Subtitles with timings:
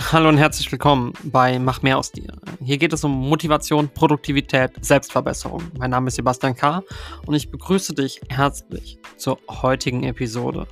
[0.00, 2.32] Hallo und herzlich willkommen bei Mach mehr aus dir.
[2.64, 5.62] Hier geht es um Motivation, Produktivität, Selbstverbesserung.
[5.76, 6.82] Mein Name ist Sebastian K.
[7.26, 10.66] und ich begrüße dich herzlich zur heutigen Episode.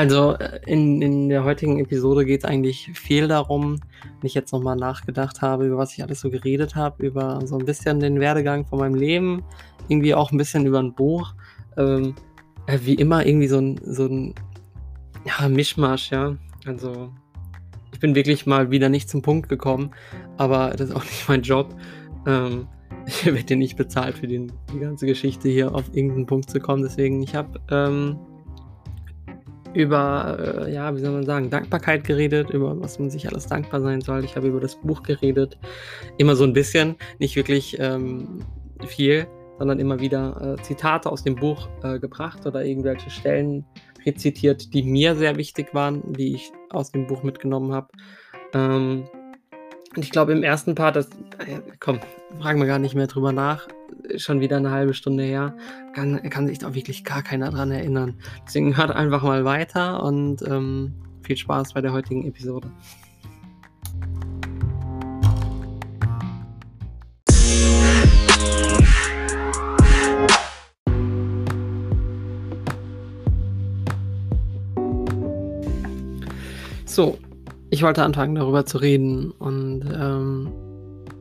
[0.00, 4.50] Also äh, in, in der heutigen Episode geht es eigentlich viel darum, wenn ich jetzt
[4.50, 8.18] nochmal nachgedacht habe, über was ich alles so geredet habe, über so ein bisschen den
[8.18, 9.44] Werdegang von meinem Leben,
[9.88, 11.34] irgendwie auch ein bisschen über ein Buch.
[11.76, 12.14] Ähm,
[12.66, 14.34] äh, wie immer irgendwie so ein, so ein
[15.26, 16.34] ja, Mischmasch, ja.
[16.64, 17.12] Also
[17.92, 19.90] ich bin wirklich mal wieder nicht zum Punkt gekommen,
[20.38, 21.76] aber das ist auch nicht mein Job.
[22.26, 22.68] Ähm,
[23.06, 26.58] ich werde dir nicht bezahlt für den, die ganze Geschichte hier auf irgendeinen Punkt zu
[26.58, 26.82] kommen.
[26.84, 28.18] Deswegen, ich habe ähm,
[29.74, 33.80] über, äh, ja, wie soll man sagen, Dankbarkeit geredet, über was man sich alles dankbar
[33.80, 34.24] sein soll.
[34.24, 35.58] Ich habe über das Buch geredet.
[36.18, 38.40] Immer so ein bisschen, nicht wirklich ähm,
[38.86, 39.26] viel,
[39.58, 43.64] sondern immer wieder äh, Zitate aus dem Buch äh, gebracht oder irgendwelche Stellen
[44.06, 47.88] rezitiert, die mir sehr wichtig waren, die ich aus dem Buch mitgenommen habe.
[48.54, 49.04] Ähm,
[49.96, 51.06] und ich glaube, im ersten Part, das,
[51.38, 51.98] äh, komm,
[52.40, 53.66] fragen wir gar nicht mehr drüber nach,
[54.16, 55.56] schon wieder eine halbe Stunde her,
[55.94, 58.14] kann, kann sich da wirklich gar keiner dran erinnern.
[58.46, 62.70] Deswegen hört einfach mal weiter und ähm, viel Spaß bei der heutigen Episode.
[76.86, 77.18] So,
[77.70, 80.52] ich wollte anfangen darüber zu reden und ähm,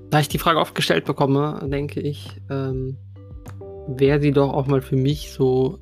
[0.10, 2.98] da ich die Frage oft gestellt bekomme, denke ich, ähm,
[3.88, 5.80] wäre sie doch auch mal für mich so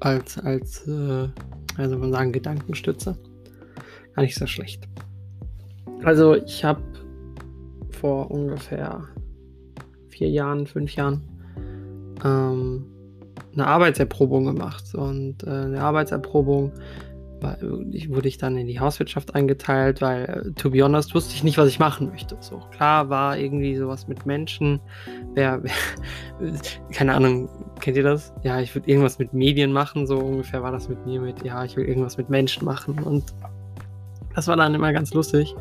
[0.00, 1.28] als, als äh,
[1.76, 3.16] also man sagen, Gedankenstütze.
[4.14, 4.88] Gar nicht so schlecht.
[6.02, 6.82] Also ich habe
[7.90, 9.04] vor ungefähr
[10.08, 11.22] vier Jahren, fünf Jahren
[12.24, 12.86] ähm,
[13.52, 14.94] eine Arbeitserprobung gemacht.
[14.94, 16.72] Und äh, eine Arbeitserprobung
[17.42, 21.58] wurde ich dann in die Hauswirtschaft eingeteilt, weil, äh, to be honest, wusste ich nicht,
[21.58, 22.36] was ich machen möchte.
[22.40, 24.80] So, klar war irgendwie sowas mit Menschen.
[25.34, 25.62] Wer,
[26.38, 26.52] wer
[26.92, 27.48] keine Ahnung,
[27.80, 28.32] kennt ihr das?
[28.42, 31.64] Ja, ich würde irgendwas mit Medien machen, so ungefähr war das mit mir mit, ja,
[31.64, 32.98] ich will irgendwas mit Menschen machen.
[32.98, 33.24] Und
[34.34, 35.54] das war dann immer ganz lustig,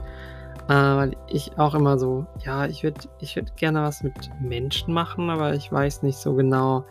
[0.68, 4.94] äh, weil ich auch immer so, ja, ich würde ich würd gerne was mit Menschen
[4.94, 6.86] machen, aber ich weiß nicht so genau,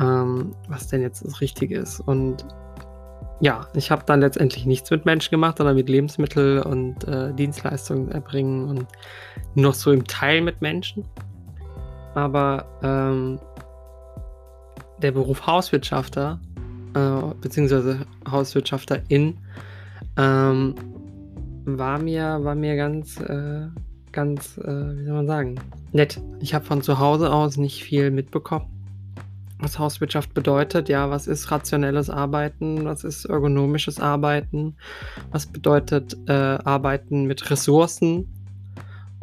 [0.00, 2.00] ähm, was denn jetzt das Richtige ist.
[2.00, 2.44] Und
[3.40, 8.10] ja, ich habe dann letztendlich nichts mit Menschen gemacht, sondern mit Lebensmittel und äh, Dienstleistungen
[8.10, 8.86] erbringen und
[9.54, 11.04] noch so im Teil mit Menschen.
[12.14, 13.38] Aber ähm,
[15.00, 16.38] der Beruf Hauswirtschafter,
[16.94, 19.38] äh, beziehungsweise Hauswirtschafterin,
[20.18, 20.74] ähm,
[21.64, 23.68] war mir, war mir ganz, äh,
[24.12, 25.54] ganz, äh, wie soll man sagen,
[25.92, 26.20] nett.
[26.40, 28.79] Ich habe von zu Hause aus nicht viel mitbekommen
[29.62, 30.88] was Hauswirtschaft bedeutet.
[30.88, 32.84] Ja, was ist rationelles Arbeiten?
[32.84, 34.76] Was ist ergonomisches Arbeiten?
[35.30, 38.28] Was bedeutet äh, Arbeiten mit Ressourcen?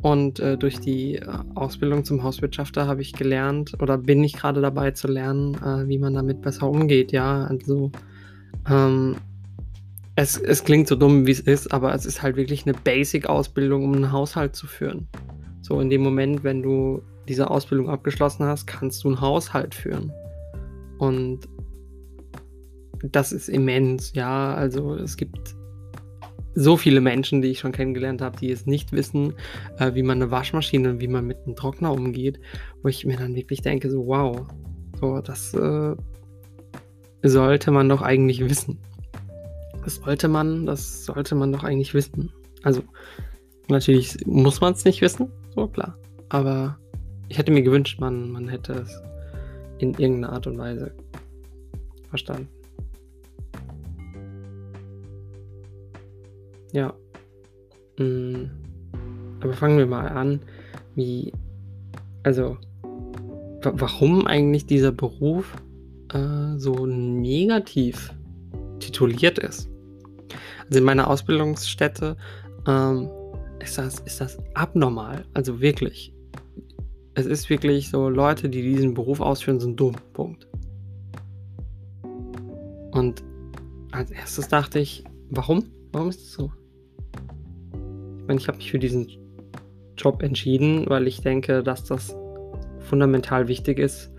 [0.02, 4.62] Und äh, durch die äh, Ausbildung zum Hauswirtschafter habe ich gelernt oder bin ich gerade
[4.62, 7.12] dabei zu lernen, äh, wie man damit besser umgeht.
[7.12, 7.92] Ja, also
[8.70, 9.16] ähm,
[10.16, 13.84] es, es klingt so dumm, wie es ist, aber es ist halt wirklich eine Basic-Ausbildung,
[13.84, 15.08] um einen Haushalt zu führen.
[15.62, 20.12] So in dem Moment, wenn du diese Ausbildung abgeschlossen hast, kannst du einen Haushalt führen.
[20.98, 21.48] Und
[23.04, 24.54] das ist immens, ja.
[24.54, 25.56] Also es gibt
[26.56, 29.34] so viele Menschen, die ich schon kennengelernt habe, die es nicht wissen,
[29.78, 32.40] äh, wie man eine Waschmaschine und wie man mit einem Trockner umgeht,
[32.82, 34.48] wo ich mir dann wirklich denke, so wow,
[35.00, 35.96] so das äh,
[37.22, 38.80] sollte man doch eigentlich wissen.
[39.84, 42.32] Das sollte man, das sollte man doch eigentlich wissen.
[42.64, 42.82] Also
[43.70, 45.96] natürlich muss man es nicht wissen, so klar.
[46.30, 46.80] Aber
[47.30, 49.02] ich hätte mir gewünscht, man, man hätte es
[49.80, 50.92] in irgendeiner Art und Weise
[52.10, 52.50] verstanden.
[56.72, 56.94] Ja.
[57.98, 58.50] Mm.
[59.40, 60.42] Aber fangen wir mal an,
[60.96, 61.32] wie,
[62.24, 62.58] also,
[63.62, 65.54] warum eigentlich dieser Beruf
[66.14, 68.14] äh, so negativ
[68.80, 69.70] tituliert ist.
[70.66, 72.18] Also in meiner Ausbildungsstätte
[72.68, 73.10] ähm,
[73.60, 76.14] ist, das, ist das abnormal, also wirklich
[77.18, 79.96] es ist wirklich so, Leute, die diesen Beruf ausführen, sind dumm.
[80.14, 80.48] Punkt.
[82.92, 83.24] Und
[83.92, 85.64] als erstes dachte ich, warum?
[85.92, 86.52] Warum ist das so?
[88.20, 89.08] Ich meine, ich habe mich für diesen
[89.98, 92.16] Job entschieden, weil ich denke, dass das
[92.82, 94.14] fundamental wichtig ist,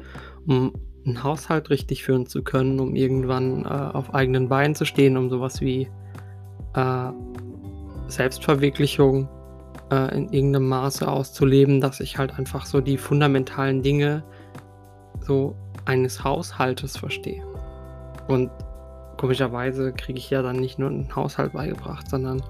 [0.49, 0.73] um
[1.07, 5.31] einen Haushalt richtig führen zu können, um irgendwann äh, auf eigenen Beinen zu stehen, um
[5.31, 5.89] sowas wie
[6.75, 7.11] äh,
[8.09, 9.29] Selbstverwirklichung
[9.91, 14.23] äh, in irgendeinem Maße auszuleben, dass ich halt einfach so die fundamentalen Dinge
[15.21, 15.55] so
[15.85, 17.43] eines Haushaltes verstehe.
[18.29, 18.51] Und
[19.17, 22.43] komischerweise kriege ich ja dann nicht nur einen Haushalt beigebracht, sondern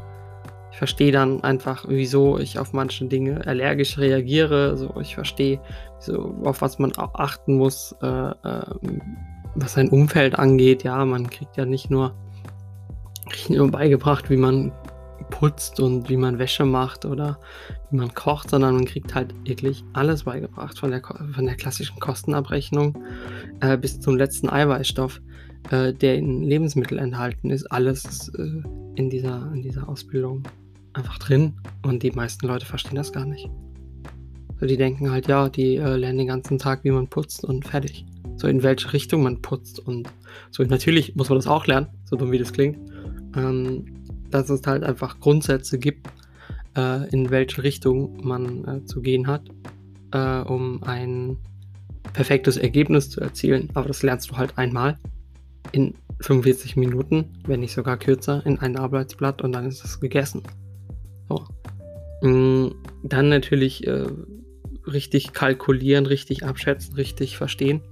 [0.70, 4.76] ich verstehe dann einfach, wieso ich auf manche Dinge allergisch reagiere.
[4.76, 5.60] So, ich verstehe,
[5.98, 8.62] so, auf was man achten muss, äh, äh,
[9.54, 10.82] was sein Umfeld angeht.
[10.82, 12.14] Ja, man kriegt ja nicht nur,
[13.28, 14.72] nicht nur beigebracht, wie man
[15.30, 17.38] putzt und wie man Wäsche macht oder
[17.90, 21.98] wie man kocht, sondern man kriegt halt wirklich alles beigebracht, von der, von der klassischen
[22.00, 22.96] Kostenabrechnung
[23.60, 25.20] äh, bis zum letzten Eiweißstoff,
[25.70, 27.70] äh, der in Lebensmitteln enthalten ist.
[27.70, 28.62] Alles äh,
[28.96, 30.42] in, dieser, in dieser Ausbildung
[30.92, 33.48] einfach drin und die meisten Leute verstehen das gar nicht.
[34.60, 37.66] So, die denken halt, ja, die äh, lernen den ganzen Tag, wie man putzt und
[37.66, 38.04] fertig.
[38.36, 40.08] So in welche Richtung man putzt und
[40.50, 40.62] so.
[40.64, 42.78] Natürlich muss man das auch lernen, so dumm wie das klingt.
[43.36, 43.97] Ähm,
[44.30, 46.08] dass es halt einfach Grundsätze gibt,
[46.76, 49.42] äh, in welche Richtung man äh, zu gehen hat,
[50.12, 51.36] äh, um ein
[52.12, 53.68] perfektes Ergebnis zu erzielen.
[53.74, 54.98] Aber das lernst du halt einmal
[55.72, 60.42] in 45 Minuten, wenn nicht sogar kürzer, in ein Arbeitsblatt und dann ist es gegessen.
[61.28, 61.44] So.
[62.22, 64.06] Mm, dann natürlich äh,
[64.86, 67.82] richtig kalkulieren, richtig abschätzen, richtig verstehen.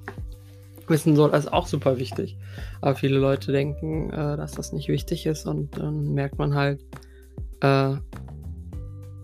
[0.88, 2.36] Wissen soll, ist auch super wichtig.
[2.80, 6.80] Aber viele Leute denken, äh, dass das nicht wichtig ist und dann merkt man halt,
[7.60, 7.96] äh,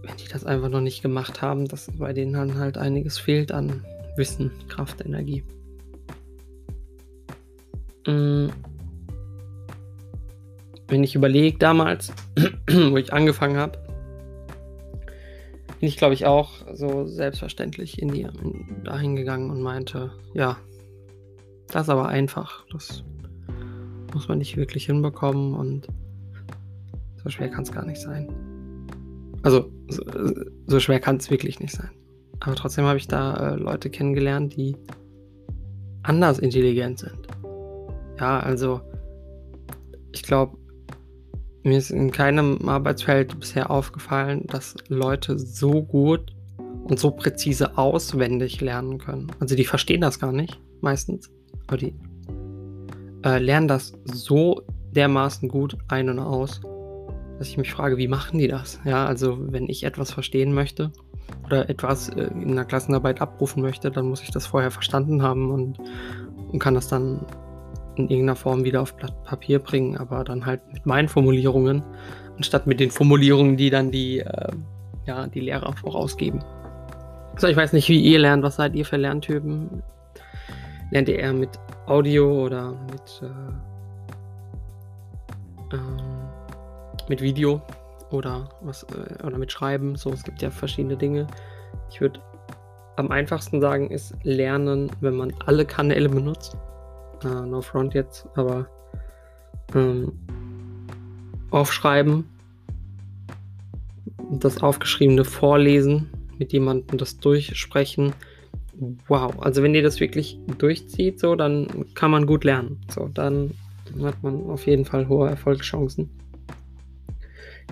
[0.02, 3.52] wenn die das einfach noch nicht gemacht haben, dass bei denen dann halt einiges fehlt
[3.52, 3.84] an
[4.16, 5.44] Wissen, Kraft, Energie.
[8.06, 8.50] Mhm.
[10.88, 12.12] Wenn ich überlege, damals,
[12.70, 13.78] wo ich angefangen habe,
[15.80, 20.58] bin ich, glaube ich, auch so selbstverständlich in die, in, dahin gegangen und meinte, ja,
[21.68, 22.64] das ist aber einfach.
[22.72, 23.04] Das
[24.12, 25.88] muss man nicht wirklich hinbekommen und
[27.22, 28.28] so schwer kann es gar nicht sein.
[29.42, 30.04] Also, so,
[30.66, 31.90] so schwer kann es wirklich nicht sein.
[32.40, 34.76] Aber trotzdem habe ich da äh, Leute kennengelernt, die
[36.02, 37.28] anders intelligent sind.
[38.18, 38.80] Ja, also,
[40.12, 40.56] ich glaube,
[41.62, 46.34] mir ist in keinem Arbeitsfeld bisher aufgefallen, dass Leute so gut
[46.84, 49.30] und so präzise auswendig lernen können.
[49.38, 51.30] Also die verstehen das gar nicht, meistens.
[51.72, 51.94] Aber die
[53.24, 54.60] äh, lernen das so
[54.94, 56.60] dermaßen gut ein und aus,
[57.38, 58.78] dass ich mich frage, wie machen die das?
[58.84, 60.92] Ja, also wenn ich etwas verstehen möchte
[61.46, 65.50] oder etwas äh, in einer Klassenarbeit abrufen möchte, dann muss ich das vorher verstanden haben
[65.50, 65.78] und,
[66.52, 67.24] und kann das dann
[67.96, 71.82] in irgendeiner Form wieder auf Blatt Papier bringen, aber dann halt mit meinen Formulierungen,
[72.36, 74.52] anstatt mit den Formulierungen, die dann die, äh,
[75.06, 76.44] ja, die Lehrer vorausgeben.
[77.38, 79.82] So, ich weiß nicht, wie ihr lernt, was seid ihr für Lerntypen?
[80.92, 83.26] Lernt ihr eher mit Audio oder mit, äh,
[85.74, 86.28] ähm,
[87.08, 87.62] mit Video
[88.10, 89.96] oder was äh, oder mit Schreiben?
[89.96, 91.26] So, es gibt ja verschiedene Dinge.
[91.90, 92.20] Ich würde
[92.96, 96.58] am einfachsten sagen, ist Lernen, wenn man alle Kanäle benutzt
[97.24, 98.66] äh, No Front jetzt, aber
[99.74, 100.12] ähm,
[101.50, 102.28] aufschreiben,
[104.30, 108.12] das Aufgeschriebene vorlesen, mit jemandem das durchsprechen.
[109.06, 112.80] Wow, also wenn ihr das wirklich durchzieht, so, dann kann man gut lernen.
[112.88, 113.52] So, dann
[114.02, 116.08] hat man auf jeden Fall hohe Erfolgschancen.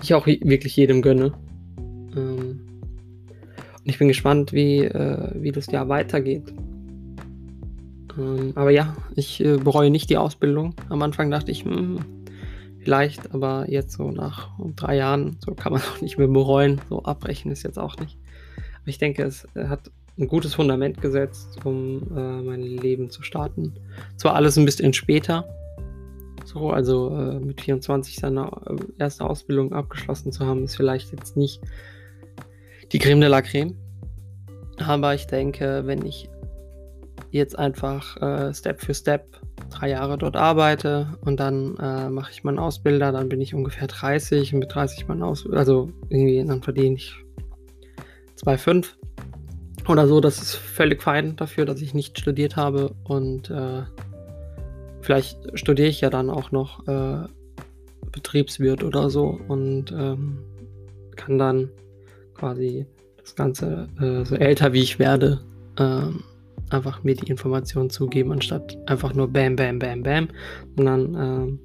[0.01, 1.33] Ich auch wirklich jedem gönne.
[2.15, 2.61] Ähm,
[3.83, 6.53] und ich bin gespannt, wie, äh, wie das Jahr weitergeht.
[8.17, 10.75] Ähm, aber ja, ich äh, bereue nicht die Ausbildung.
[10.89, 11.99] Am Anfang dachte ich, hm,
[12.79, 16.79] vielleicht, aber jetzt so nach drei Jahren, so kann man auch nicht mehr bereuen.
[16.89, 18.17] So abbrechen ist jetzt auch nicht.
[18.81, 23.23] Aber ich denke, es äh, hat ein gutes Fundament gesetzt, um äh, mein Leben zu
[23.23, 23.73] starten.
[24.17, 25.45] Zwar alles ein bisschen später,
[26.45, 31.37] so, also äh, mit 24 seine äh, erste Ausbildung abgeschlossen zu haben, ist vielleicht jetzt
[31.37, 31.61] nicht
[32.91, 33.75] die Creme de la Creme.
[34.77, 36.29] Aber ich denke, wenn ich
[37.29, 39.39] jetzt einfach äh, Step für Step
[39.69, 43.87] drei Jahre dort arbeite und dann äh, mache ich meinen Ausbilder, dann bin ich ungefähr
[43.87, 47.15] 30 und mit 30 meinen Ausbilder, also irgendwie, dann verdiene ich
[48.43, 48.95] 2,5
[49.87, 50.19] oder so.
[50.19, 53.83] Das ist völlig fein dafür, dass ich nicht studiert habe und äh,
[55.01, 57.27] vielleicht studiere ich ja dann auch noch äh,
[58.11, 60.39] Betriebswirt oder so und ähm,
[61.15, 61.69] kann dann
[62.33, 62.85] quasi
[63.17, 65.41] das Ganze äh, so älter wie ich werde
[65.77, 66.23] ähm,
[66.69, 70.29] einfach mir die Informationen zugeben, anstatt einfach nur Bam, Bam, Bam, Bam.
[70.75, 71.59] Sondern ähm,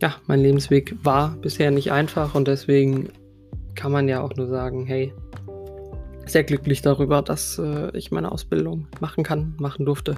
[0.00, 3.08] ja, mein Lebensweg war bisher nicht einfach und deswegen
[3.74, 5.12] kann man ja auch nur sagen, hey,
[6.26, 10.16] sehr glücklich darüber, dass äh, ich meine Ausbildung machen kann, machen durfte.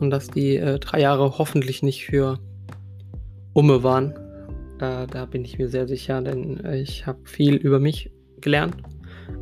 [0.00, 2.38] Und dass die äh, drei Jahre hoffentlich nicht für
[3.52, 4.14] Umme waren.
[4.80, 8.10] Äh, da bin ich mir sehr sicher, denn ich habe viel über mich
[8.40, 8.76] gelernt.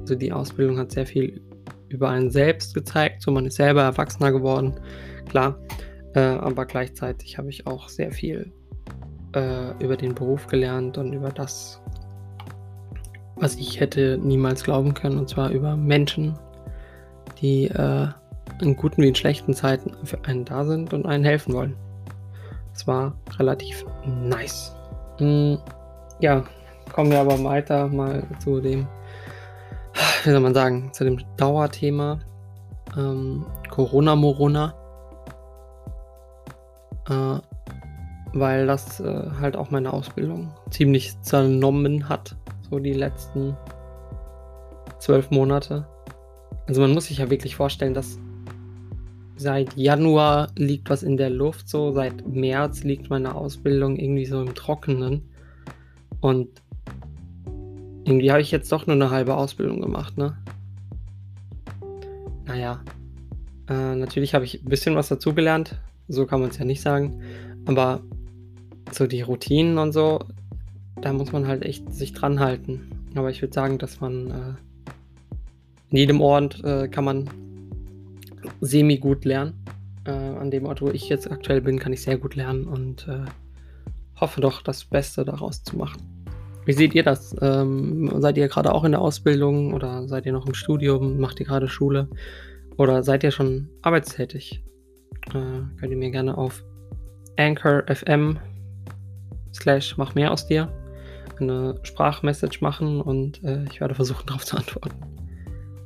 [0.00, 1.40] Also die Ausbildung hat sehr viel
[1.88, 3.22] über einen selbst gezeigt.
[3.22, 4.74] So man ist selber erwachsener geworden,
[5.28, 5.58] klar.
[6.14, 8.52] Äh, aber gleichzeitig habe ich auch sehr viel
[9.34, 11.80] äh, über den Beruf gelernt und über das,
[13.40, 15.18] was ich hätte niemals glauben können.
[15.18, 16.38] Und zwar über Menschen,
[17.40, 18.08] die äh,
[18.60, 21.76] in guten wie in schlechten Zeiten für einen da sind und einen helfen wollen.
[22.72, 24.74] Das war relativ nice.
[25.18, 25.54] Mm,
[26.20, 26.44] ja,
[26.92, 28.86] kommen wir aber weiter mal zu dem,
[30.24, 32.18] wie soll man sagen, zu dem Dauerthema
[32.96, 34.74] ähm, Corona-Morona.
[37.08, 37.40] Äh,
[38.32, 42.36] weil das äh, halt auch meine Ausbildung ziemlich zernommen hat,
[42.70, 43.56] so die letzten
[44.98, 45.86] zwölf Monate.
[46.66, 48.18] Also man muss sich ja wirklich vorstellen, dass
[49.36, 54.40] seit Januar liegt was in der Luft, so seit März liegt meine Ausbildung irgendwie so
[54.40, 55.22] im Trockenen.
[56.20, 56.48] Und
[58.04, 60.36] irgendwie habe ich jetzt doch nur eine halbe Ausbildung gemacht, ne?
[62.46, 62.82] Naja.
[63.68, 65.76] Äh, natürlich habe ich ein bisschen was dazugelernt.
[66.08, 67.22] So kann man es ja nicht sagen.
[67.66, 68.02] Aber
[68.92, 70.18] so die Routinen und so,
[70.96, 72.90] da muss man halt echt sich dran halten.
[73.14, 74.90] Aber ich würde sagen, dass man äh,
[75.90, 77.28] in jedem Ort äh, kann man
[78.60, 79.54] semi gut lernen.
[80.04, 83.08] Äh, an dem Ort, wo ich jetzt aktuell bin, kann ich sehr gut lernen und
[83.08, 83.24] äh,
[84.20, 86.00] hoffe doch, das Beste daraus zu machen.
[86.66, 87.34] Wie seht ihr das?
[87.40, 91.18] Ähm, seid ihr gerade auch in der Ausbildung oder seid ihr noch im Studium?
[91.18, 92.08] Macht ihr gerade Schule?
[92.76, 94.62] Oder seid ihr schon arbeitstätig?
[95.28, 96.62] Äh, könnt ihr mir gerne auf
[97.36, 98.38] Anchor FM
[99.52, 100.70] slash mach mehr aus dir
[101.40, 104.96] eine Sprachmessage machen und äh, ich werde versuchen darauf zu antworten.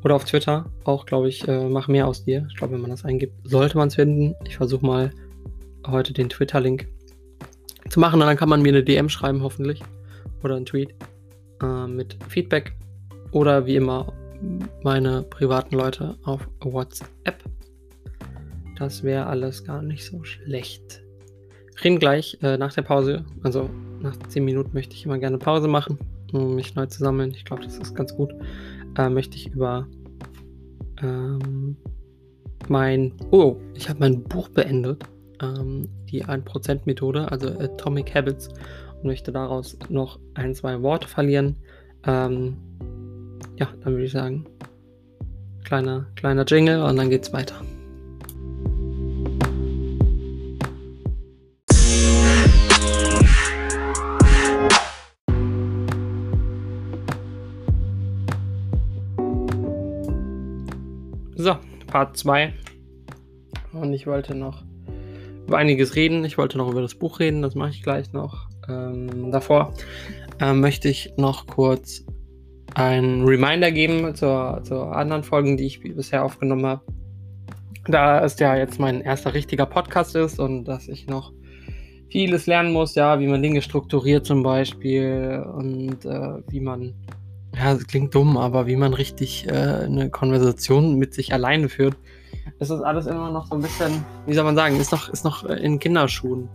[0.02, 2.46] Oder auf Twitter auch, glaube ich, äh, mach mehr aus dir.
[2.50, 4.34] Ich glaube, wenn man das eingibt, sollte man es finden.
[4.44, 5.11] Ich versuche mal
[5.87, 6.88] heute den Twitter-Link
[7.88, 9.82] zu machen und dann kann man mir eine DM schreiben, hoffentlich.
[10.42, 10.94] Oder einen Tweet
[11.62, 12.75] äh, mit Feedback.
[13.32, 14.12] Oder wie immer
[14.82, 17.42] meine privaten Leute auf WhatsApp.
[18.76, 21.03] Das wäre alles gar nicht so schlecht.
[21.82, 23.68] Reden gleich äh, nach der Pause, also
[24.00, 25.98] nach 10 Minuten möchte ich immer gerne Pause machen,
[26.32, 27.32] um mich neu zu sammeln.
[27.34, 28.32] Ich glaube, das ist ganz gut.
[28.96, 29.86] Äh, möchte ich über
[31.02, 31.76] ähm,
[32.68, 33.12] mein.
[33.30, 35.02] Oh, ich habe mein Buch beendet.
[35.42, 41.56] Ähm, die 1%-Methode, also Atomic Habits, und möchte daraus noch ein, zwei Worte verlieren.
[42.06, 42.56] Ähm,
[43.58, 44.46] ja, dann würde ich sagen,
[45.64, 47.56] kleiner, kleiner Jingle und dann geht's weiter.
[61.44, 61.56] So,
[61.88, 62.54] Part 2.
[63.74, 64.64] Und ich wollte noch
[65.46, 66.24] über einiges reden.
[66.24, 68.48] Ich wollte noch über das Buch reden, das mache ich gleich noch.
[68.66, 69.74] Ähm, davor
[70.40, 72.02] äh, möchte ich noch kurz
[72.72, 76.80] einen Reminder geben zur, zur anderen Folgen, die ich bisher aufgenommen habe.
[77.88, 81.34] Da es ja jetzt mein erster richtiger Podcast ist und dass ich noch
[82.08, 86.94] vieles lernen muss, ja, wie man Dinge strukturiert zum Beispiel und äh, wie man
[87.56, 91.96] ja, klingt dumm, aber wie man richtig äh, eine Konversation mit sich alleine führt,
[92.58, 95.25] ist das alles immer noch so ein bisschen, wie soll man sagen, ist noch, ist
[95.25, 96.49] noch in Kinderschuhen.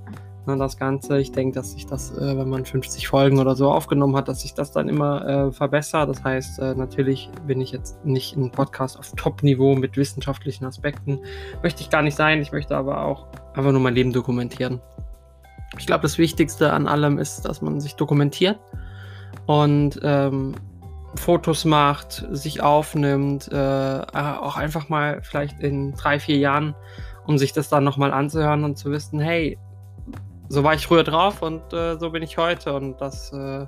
[0.45, 3.71] Ne, das Ganze, ich denke, dass sich das, äh, wenn man 50 Folgen oder so
[3.71, 6.09] aufgenommen hat, dass sich das dann immer äh, verbessert.
[6.09, 11.19] Das heißt, äh, natürlich bin ich jetzt nicht ein Podcast auf Top-Niveau mit wissenschaftlichen Aspekten.
[11.61, 12.41] Möchte ich gar nicht sein.
[12.41, 14.81] Ich möchte aber auch einfach nur mein Leben dokumentieren.
[15.77, 18.57] Ich glaube, das Wichtigste an allem ist, dass man sich dokumentiert
[19.45, 20.55] und ähm,
[21.15, 26.75] Fotos macht, sich aufnimmt, äh, auch einfach mal vielleicht in drei, vier Jahren,
[27.25, 29.57] um sich das dann nochmal anzuhören und zu wissen, hey,
[30.49, 33.65] so war ich früher drauf und äh, so bin ich heute und das äh,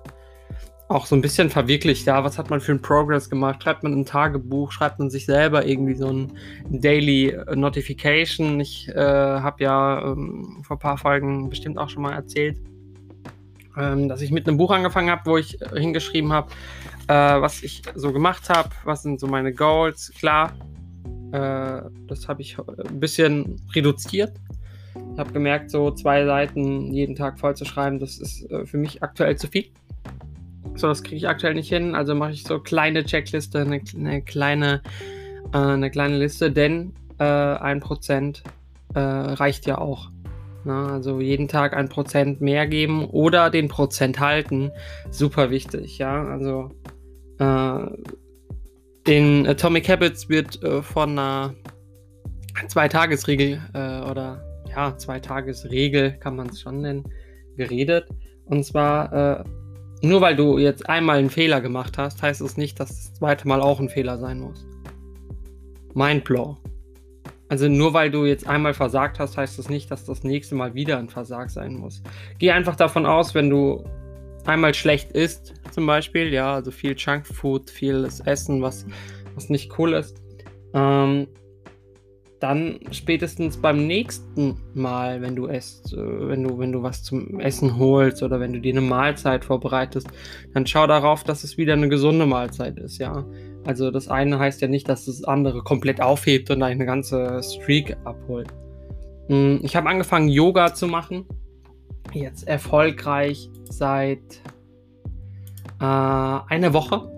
[0.91, 2.05] auch so ein bisschen verwirklicht.
[2.05, 3.63] Ja, was hat man für einen Progress gemacht?
[3.63, 4.71] Schreibt man ein Tagebuch?
[4.71, 6.33] Schreibt man sich selber irgendwie so ein
[6.69, 8.59] Daily Notification?
[8.59, 12.57] Ich äh, habe ja ähm, vor ein paar Folgen bestimmt auch schon mal erzählt,
[13.77, 16.51] ähm, dass ich mit einem Buch angefangen habe, wo ich hingeschrieben habe,
[17.07, 20.11] äh, was ich so gemacht habe, was sind so meine Goals.
[20.17, 20.53] Klar,
[21.31, 24.33] äh, das habe ich ein bisschen reduziert.
[25.13, 28.77] Ich habe gemerkt, so zwei Seiten jeden Tag voll zu schreiben, das ist äh, für
[28.77, 29.65] mich aktuell zu viel.
[30.75, 31.95] So, das kriege ich aktuell nicht hin.
[31.95, 34.81] Also mache ich so kleine Checkliste, eine, eine kleine,
[35.53, 38.43] äh, eine kleine Liste, denn äh, ein Prozent
[38.93, 40.10] äh, reicht ja auch.
[40.63, 40.73] Ne?
[40.73, 44.71] also jeden Tag ein Prozent mehr geben oder den Prozent halten,
[45.09, 45.97] super wichtig.
[45.97, 46.69] Ja, also
[47.39, 51.53] äh, in Atomic Habits wird äh, von einer
[52.67, 57.03] Zwei-Tages-Regel äh, oder ja, Zwei-Tages-Regel kann man es schon nennen,
[57.57, 58.07] geredet.
[58.45, 59.43] Und zwar äh,
[60.03, 63.47] nur weil du jetzt einmal einen Fehler gemacht hast, heißt es nicht, dass das zweite
[63.47, 64.65] Mal auch ein Fehler sein muss.
[65.93, 66.57] Mindblow.
[67.51, 70.73] Also nur weil du jetzt einmal versagt hast, heißt das nicht, dass das nächste Mal
[70.73, 72.01] wieder ein Versag sein muss.
[72.39, 73.83] Geh einfach davon aus, wenn du
[74.45, 78.85] einmal schlecht isst, zum Beispiel, ja, also viel Junkfood, vieles Essen, was,
[79.35, 80.21] was nicht cool ist,
[80.73, 81.27] ähm,
[82.39, 85.97] dann spätestens beim nächsten Mal, wenn du esst, äh,
[86.29, 90.07] wenn du, wenn du was zum Essen holst oder wenn du dir eine Mahlzeit vorbereitest,
[90.53, 93.25] dann schau darauf, dass es wieder eine gesunde Mahlzeit ist, ja.
[93.65, 97.95] Also das eine heißt ja nicht, dass das andere komplett aufhebt und eine ganze Streak
[98.03, 98.47] abholt.
[99.27, 101.25] Hm, ich habe angefangen, Yoga zu machen.
[102.13, 104.41] Jetzt erfolgreich seit
[105.79, 107.09] äh, einer Woche.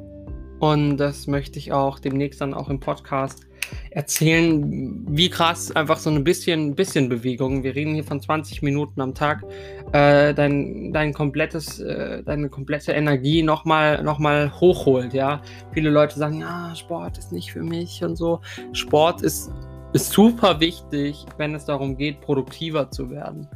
[0.60, 3.46] Und das möchte ich auch demnächst dann auch im Podcast
[3.92, 7.64] erzählen, wie krass einfach so ein bisschen, bisschen Bewegung.
[7.64, 9.44] Wir reden hier von 20 Minuten am Tag.
[9.92, 15.42] Äh, dein, dein komplettes, äh, deine komplette Energie nochmal noch mal hochholt, ja.
[15.74, 18.42] Viele Leute sagen, ja, Sport ist nicht für mich und so.
[18.74, 19.52] Sport ist,
[19.94, 23.48] ist super wichtig, wenn es darum geht, produktiver zu werden.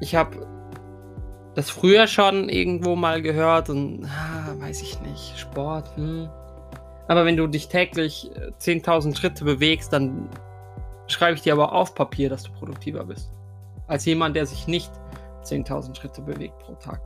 [0.00, 0.46] Ich habe
[1.54, 6.28] das früher schon irgendwo mal gehört und ah, weiß ich nicht, Sport, hm
[7.08, 10.28] aber wenn du dich täglich 10.000 äh, Schritte bewegst, dann
[11.06, 13.32] schreibe ich dir aber auf Papier, dass du produktiver bist.
[13.86, 14.92] Als jemand, der sich nicht
[15.42, 17.00] 10.000 Schritte bewegt pro Tag.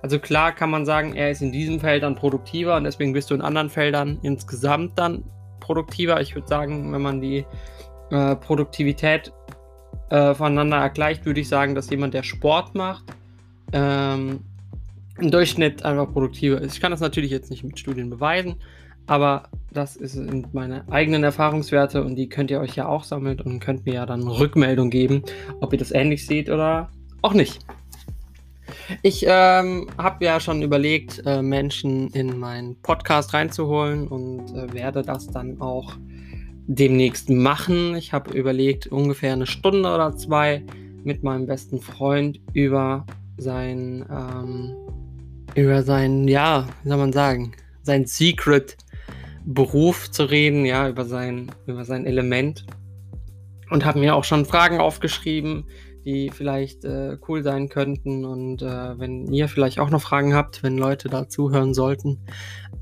[0.00, 3.30] Also klar kann man sagen, er ist in diesem Feld dann produktiver und deswegen bist
[3.30, 5.22] du in anderen Feldern insgesamt dann
[5.60, 6.20] produktiver.
[6.22, 7.44] Ich würde sagen, wenn man die
[8.10, 9.32] äh, Produktivität
[10.08, 13.04] äh, voneinander ergleicht, würde ich sagen, dass jemand, der Sport macht,
[13.72, 14.40] ähm,
[15.18, 16.74] im Durchschnitt einfach produktiver ist.
[16.74, 18.56] Ich kann das natürlich jetzt nicht mit Studien beweisen,
[19.06, 23.60] aber das sind meine eigenen Erfahrungswerte und die könnt ihr euch ja auch sammeln und
[23.60, 25.22] könnt mir ja dann Rückmeldung geben,
[25.60, 26.90] ob ihr das ähnlich seht oder
[27.22, 27.58] auch nicht.
[29.02, 35.02] Ich ähm, habe ja schon überlegt, äh, Menschen in meinen Podcast reinzuholen und äh, werde
[35.02, 35.96] das dann auch
[36.66, 37.94] demnächst machen.
[37.96, 40.62] Ich habe überlegt, ungefähr eine Stunde oder zwei
[41.02, 43.04] mit meinem besten Freund über
[43.36, 44.74] sein, ähm,
[45.54, 48.76] über sein, ja, wie soll man sagen, sein Secret
[49.44, 52.64] Beruf zu reden, ja, über sein, über sein Element.
[53.70, 55.66] Und habe mir auch schon Fragen aufgeschrieben,
[56.04, 58.24] die vielleicht äh, cool sein könnten.
[58.24, 62.20] Und äh, wenn ihr vielleicht auch noch Fragen habt, wenn Leute da zuhören sollten,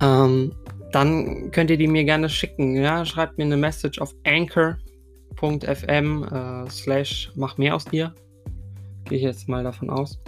[0.01, 0.53] ähm,
[0.93, 2.77] dann könnt ihr die mir gerne schicken.
[2.77, 3.05] Ja?
[3.05, 8.15] Schreibt mir eine Message auf anchor.fm äh, slash mach mehr aus dir.
[9.05, 10.21] Gehe ich jetzt mal davon aus.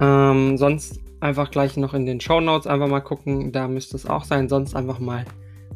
[0.00, 4.06] Ähm, sonst einfach gleich noch in den Show Notes einfach mal gucken, da müsste es
[4.06, 4.48] auch sein.
[4.48, 5.24] Sonst einfach mal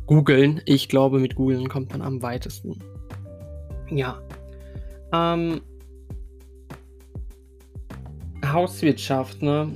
[0.07, 0.61] googeln.
[0.65, 2.79] Ich glaube, mit googeln kommt man am weitesten.
[3.91, 4.21] Ja.
[5.13, 5.61] Ähm,
[8.45, 9.69] Hauswirtschaft, ne?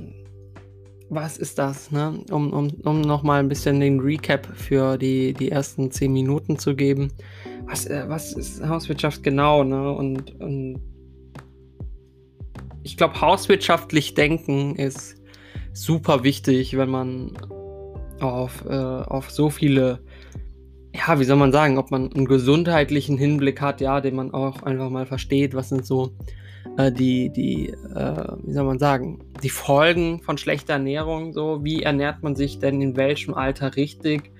[1.09, 2.23] Was ist das, ne?
[2.31, 6.75] Um, um, um nochmal ein bisschen den Recap für die, die ersten zehn Minuten zu
[6.75, 7.11] geben.
[7.65, 9.91] Was, äh, was ist Hauswirtschaft genau, ne?
[9.91, 10.79] Und, und
[12.83, 15.21] ich glaube, hauswirtschaftlich denken ist
[15.73, 17.37] super wichtig, wenn man
[18.19, 19.99] auf, äh, auf so viele
[20.93, 24.63] ja, wie soll man sagen, ob man einen gesundheitlichen Hinblick hat, ja, den man auch
[24.63, 26.13] einfach mal versteht, was sind so
[26.77, 31.83] äh, die, die, äh, wie soll man sagen, die Folgen von schlechter Ernährung, so, wie
[31.83, 34.31] ernährt man sich denn in welchem Alter richtig,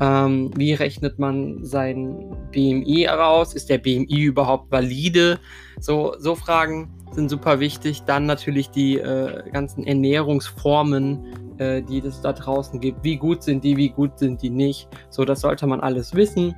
[0.00, 5.38] ähm, wie rechnet man sein BMI heraus, ist der BMI überhaupt valide,
[5.78, 12.20] so, so Fragen sind super wichtig, dann natürlich die äh, ganzen Ernährungsformen, äh, die es
[12.20, 13.02] da draußen gibt.
[13.04, 14.88] Wie gut sind die, wie gut sind die nicht.
[15.10, 16.54] So, das sollte man alles wissen.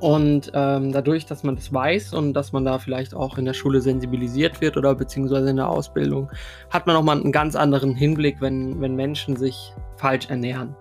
[0.00, 3.52] Und ähm, dadurch, dass man das weiß und dass man da vielleicht auch in der
[3.52, 6.30] Schule sensibilisiert wird oder beziehungsweise in der Ausbildung,
[6.70, 10.76] hat man nochmal einen ganz anderen Hinblick, wenn, wenn Menschen sich falsch ernähren.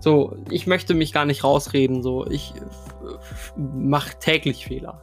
[0.00, 2.54] So, ich möchte mich gar nicht rausreden, so, ich
[3.56, 5.02] mache täglich Fehler.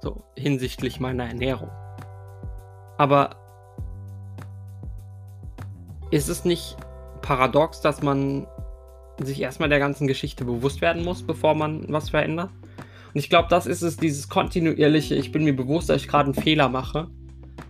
[0.00, 1.70] So, hinsichtlich meiner Ernährung.
[2.96, 3.30] Aber
[6.10, 6.76] ist es nicht
[7.24, 8.46] paradox, dass man
[9.18, 12.50] sich erstmal der ganzen Geschichte bewusst werden muss, bevor man was verändert.
[12.68, 16.26] Und ich glaube, das ist es, dieses kontinuierliche, ich bin mir bewusst, dass ich gerade
[16.26, 17.08] einen Fehler mache.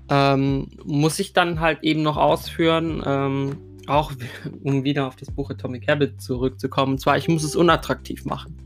[0.09, 4.12] Ähm, muss ich dann halt eben noch ausführen, ähm, auch
[4.64, 6.95] um wieder auf das Buch Atomic Habit zurückzukommen.
[6.95, 8.57] Und zwar, ich muss es unattraktiv machen.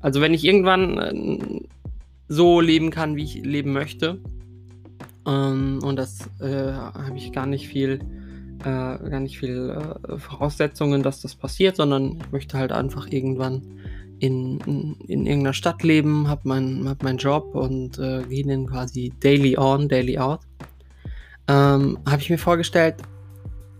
[0.00, 1.60] Also wenn ich irgendwann äh,
[2.28, 4.18] so leben kann, wie ich leben möchte,
[5.26, 8.00] ähm, und das äh, habe ich gar nicht viel
[8.66, 13.62] äh, gar nicht viel äh, Voraussetzungen, dass das passiert, sondern ich möchte halt einfach irgendwann
[14.18, 18.66] in, in, in irgendeiner Stadt leben, habe meinen hab mein Job und äh, gehe dann
[18.66, 20.40] quasi daily on, daily out.
[21.48, 22.96] Ähm, habe ich mir vorgestellt,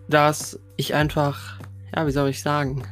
[0.09, 1.59] dass ich einfach,
[1.95, 2.85] ja, wie soll ich sagen,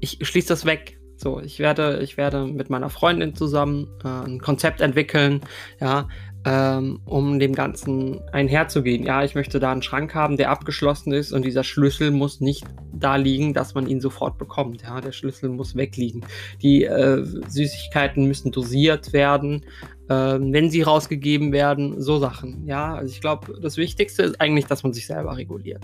[0.00, 0.98] ich schließe das weg.
[1.16, 5.40] So, ich werde, ich werde mit meiner Freundin zusammen äh, ein Konzept entwickeln,
[5.80, 6.06] ja,
[6.50, 9.04] ähm, um dem Ganzen einherzugehen.
[9.04, 12.64] Ja, ich möchte da einen Schrank haben, der abgeschlossen ist und dieser Schlüssel muss nicht
[12.90, 14.82] da liegen, dass man ihn sofort bekommt.
[14.82, 16.24] Ja, der Schlüssel muss wegliegen.
[16.62, 19.66] Die äh, Süßigkeiten müssen dosiert werden,
[20.08, 22.66] äh, wenn sie rausgegeben werden, so Sachen.
[22.66, 25.82] Ja, also ich glaube, das Wichtigste ist eigentlich, dass man sich selber reguliert.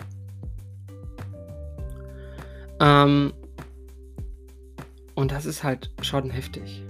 [2.81, 3.35] Ähm,
[5.15, 6.83] und das ist halt schon heftig.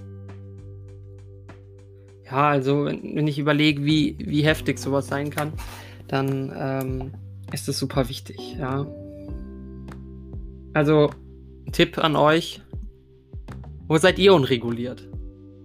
[2.26, 5.52] Ja, also wenn, ich überlege, wie, wie heftig sowas sein kann,
[6.08, 7.12] dann ähm,
[7.52, 8.86] ist es super wichtig, ja.
[10.72, 11.10] Also,
[11.72, 12.62] Tipp an euch,
[13.88, 15.08] wo seid ihr unreguliert?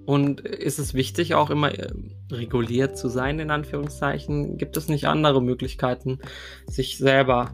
[0.06, 1.88] Und ist es wichtig, auch immer äh,
[2.32, 4.58] reguliert zu sein, in Anführungszeichen?
[4.58, 6.20] Gibt es nicht andere Möglichkeiten,
[6.68, 7.52] sich selber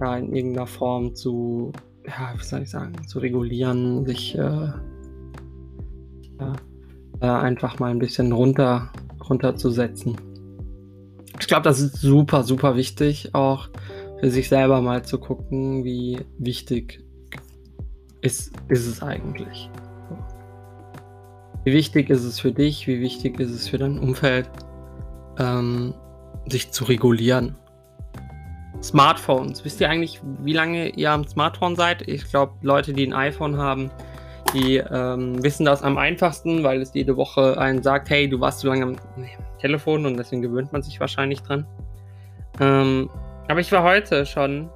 [0.00, 1.72] ja, in irgendeiner Form zu,
[2.06, 4.40] ja, wie soll ich sagen, zu regulieren, sich äh,
[6.40, 6.56] ja,
[7.20, 8.90] äh, einfach mal ein bisschen runter,
[9.28, 10.16] runterzusetzen.
[11.38, 13.68] Ich glaube, das ist super, super wichtig, auch
[14.20, 17.02] für sich selber mal zu gucken, wie wichtig
[18.20, 19.70] ist, ist es eigentlich.
[21.64, 24.48] Wie wichtig ist es für dich, wie wichtig ist es für dein Umfeld,
[25.38, 25.94] ähm,
[26.48, 27.56] sich zu regulieren.
[28.82, 29.64] Smartphones.
[29.64, 32.06] Wisst ihr eigentlich, wie lange ihr am Smartphone seid?
[32.08, 33.90] Ich glaube, Leute, die ein iPhone haben,
[34.52, 38.60] die ähm, wissen das am einfachsten, weil es jede Woche einen sagt, hey, du warst
[38.60, 38.96] zu lange am
[39.60, 41.66] Telefon und deswegen gewöhnt man sich wahrscheinlich dran.
[42.60, 43.10] Ähm,
[43.48, 44.70] aber ich war heute schon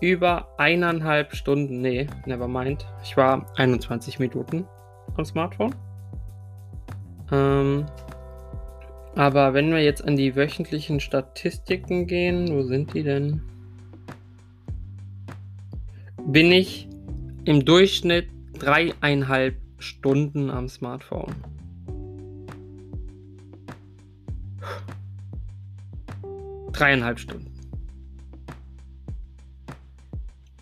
[0.00, 2.86] über eineinhalb Stunden, nee, never mind.
[3.02, 4.66] Ich war 21 Minuten
[5.16, 5.74] am Smartphone.
[7.32, 7.86] Ähm,
[9.14, 13.40] aber wenn wir jetzt an die wöchentlichen Statistiken gehen, wo sind die denn?
[16.26, 16.88] Bin ich
[17.44, 18.33] im Durchschnitt
[18.64, 21.34] dreieinhalb Stunden am Smartphone.
[26.72, 27.52] Dreieinhalb Stunden.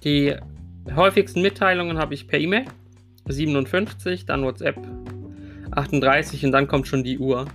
[0.05, 0.35] Die
[0.95, 2.65] häufigsten Mitteilungen habe ich per E-Mail.
[3.29, 4.77] 57, dann WhatsApp
[5.71, 7.47] 38 und dann kommt schon die Uhr.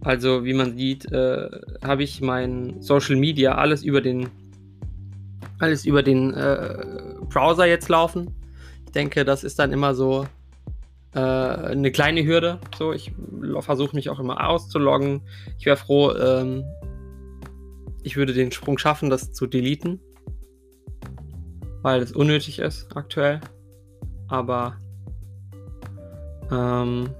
[0.00, 1.48] Also wie man sieht, äh,
[1.84, 4.28] habe ich mein Social Media alles über den
[5.58, 6.84] alles über den äh,
[7.28, 8.32] Browser jetzt laufen.
[8.88, 10.26] Ich denke, das ist dann immer so
[11.12, 12.58] äh, eine kleine Hürde.
[12.78, 13.12] So, ich
[13.60, 15.20] versuche mich auch immer auszuloggen.
[15.58, 16.64] Ich wäre froh, ähm,
[18.02, 20.00] ich würde den Sprung schaffen, das zu deleten,
[21.82, 23.42] weil es unnötig ist aktuell.
[24.26, 24.78] Aber
[26.50, 27.10] ähm,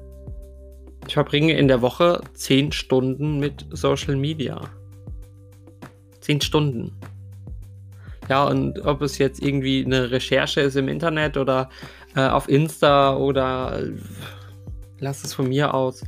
[1.07, 4.59] ich verbringe in der Woche 10 Stunden mit Social Media.
[6.20, 6.96] 10 Stunden.
[8.29, 11.71] Ja, und ob es jetzt irgendwie eine Recherche ist im Internet oder
[12.14, 13.93] äh, auf Insta oder äh,
[15.01, 16.03] lass es von mir aus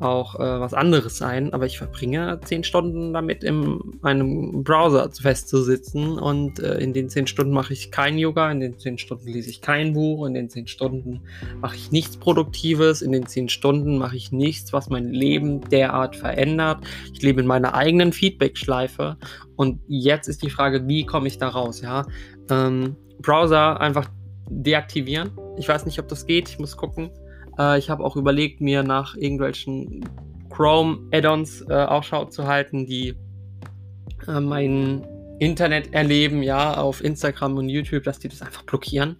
[0.00, 6.18] auch äh, was anderes sein, aber ich verbringe zehn Stunden damit, in einem Browser festzusitzen
[6.18, 9.50] und äh, in den zehn Stunden mache ich kein Yoga, in den zehn Stunden lese
[9.50, 11.22] ich kein Buch, in den zehn Stunden
[11.60, 16.16] mache ich nichts Produktives, in den zehn Stunden mache ich nichts, was mein Leben derart
[16.16, 16.78] verändert.
[17.12, 19.16] Ich lebe in meiner eigenen Feedback-Schleife
[19.56, 21.80] und jetzt ist die Frage, wie komme ich da raus?
[21.80, 22.06] Ja,
[22.50, 24.08] ähm, Browser einfach
[24.50, 25.30] deaktivieren.
[25.56, 26.48] Ich weiß nicht, ob das geht.
[26.48, 27.10] Ich muss gucken.
[27.58, 30.08] Äh, ich habe auch überlegt, mir nach irgendwelchen
[30.50, 33.14] Chrome-Add-ons äh, Ausschau zu halten, die
[34.26, 35.06] äh, mein
[35.38, 39.16] Internet erleben, ja, auf Instagram und YouTube, dass die das einfach blockieren.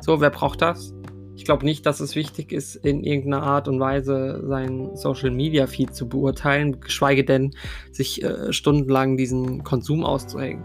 [0.00, 0.94] So, wer braucht das?
[1.36, 5.66] Ich glaube nicht, dass es wichtig ist, in irgendeiner Art und Weise seinen Social Media
[5.66, 7.52] Feed zu beurteilen, geschweige denn
[7.92, 10.62] sich äh, stundenlang diesen Konsum auszuhängen.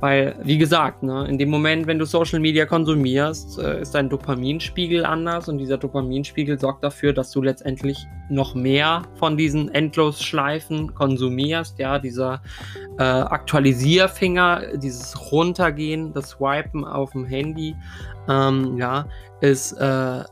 [0.00, 4.10] Weil, wie gesagt, ne, in dem Moment, wenn du Social Media konsumierst, äh, ist dein
[4.10, 10.94] Dopaminspiegel anders und dieser Dopaminspiegel sorgt dafür, dass du letztendlich noch mehr von diesen Endlosschleifen
[10.94, 11.78] konsumierst.
[11.78, 12.42] Ja, dieser
[12.98, 17.74] äh, Aktualisierfinger, dieses Runtergehen, das Swipen auf dem Handy,
[18.28, 19.06] ähm, ja,
[19.40, 20.24] ist äh,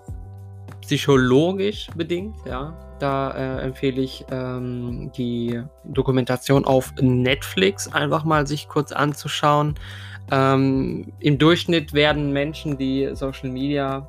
[0.82, 2.76] psychologisch bedingt, ja.
[3.04, 9.74] Da äh, empfehle ich ähm, die Dokumentation auf Netflix einfach mal sich kurz anzuschauen.
[10.32, 14.08] Ähm, Im Durchschnitt werden Menschen, die Social Media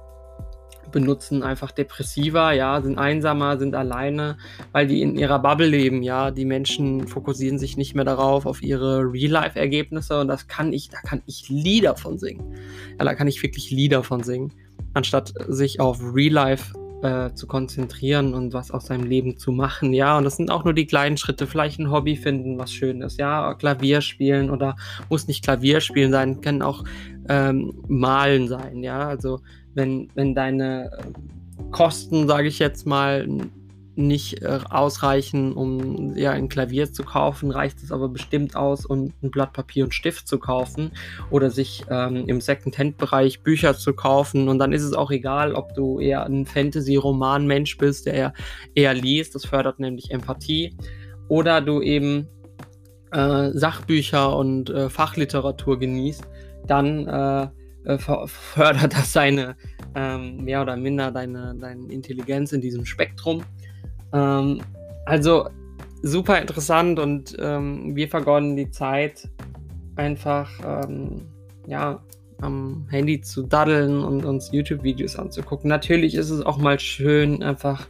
[0.94, 4.38] benutzen, einfach depressiver, ja, sind einsamer, sind alleine,
[4.72, 6.32] weil die in ihrer Bubble leben, ja.
[6.32, 11.00] Die Menschen fokussieren sich nicht mehr darauf, auf ihre Real-Life-Ergebnisse und das kann ich, da
[11.00, 12.56] kann ich Lieder von singen.
[12.98, 14.54] Ja, da kann ich wirklich Lieder von singen,
[14.94, 20.18] anstatt sich auf Real-Life äh, zu konzentrieren und was aus seinem Leben zu machen, ja.
[20.18, 21.46] Und das sind auch nur die kleinen Schritte.
[21.46, 23.54] Vielleicht ein Hobby finden, was schön ist, ja.
[23.54, 24.76] Klavier spielen oder
[25.08, 26.84] muss nicht Klavier spielen sein, kann auch
[27.30, 29.08] ähm, Malen sein, ja.
[29.08, 29.42] Also
[29.76, 33.28] wenn, wenn deine ähm, Kosten, sage ich jetzt mal,
[33.98, 39.14] nicht äh, ausreichen, um ja ein Klavier zu kaufen, reicht es aber bestimmt aus, um
[39.22, 40.92] ein Blatt Papier und Stift zu kaufen
[41.30, 44.50] oder sich ähm, im Second-Hand-Bereich Bücher zu kaufen.
[44.50, 48.34] Und dann ist es auch egal, ob du eher ein Fantasy-Roman-Mensch bist, der eher,
[48.74, 50.76] eher liest, das fördert nämlich Empathie,
[51.28, 52.28] oder du eben
[53.12, 56.24] äh, Sachbücher und äh, Fachliteratur genießt,
[56.68, 57.48] dann äh,
[57.86, 59.56] äh, fördert das deine
[59.96, 63.44] ähm, mehr oder minder deine, deine Intelligenz in diesem Spektrum.
[64.14, 64.62] Ähm,
[65.06, 65.50] also
[66.02, 69.28] super interessant und ähm, wir vergonnen die Zeit
[69.96, 71.28] einfach ähm,
[71.68, 72.04] ja
[72.42, 75.70] am Handy zu daddeln und uns YouTube-Videos anzugucken.
[75.70, 77.88] Natürlich ist es auch mal schön, einfach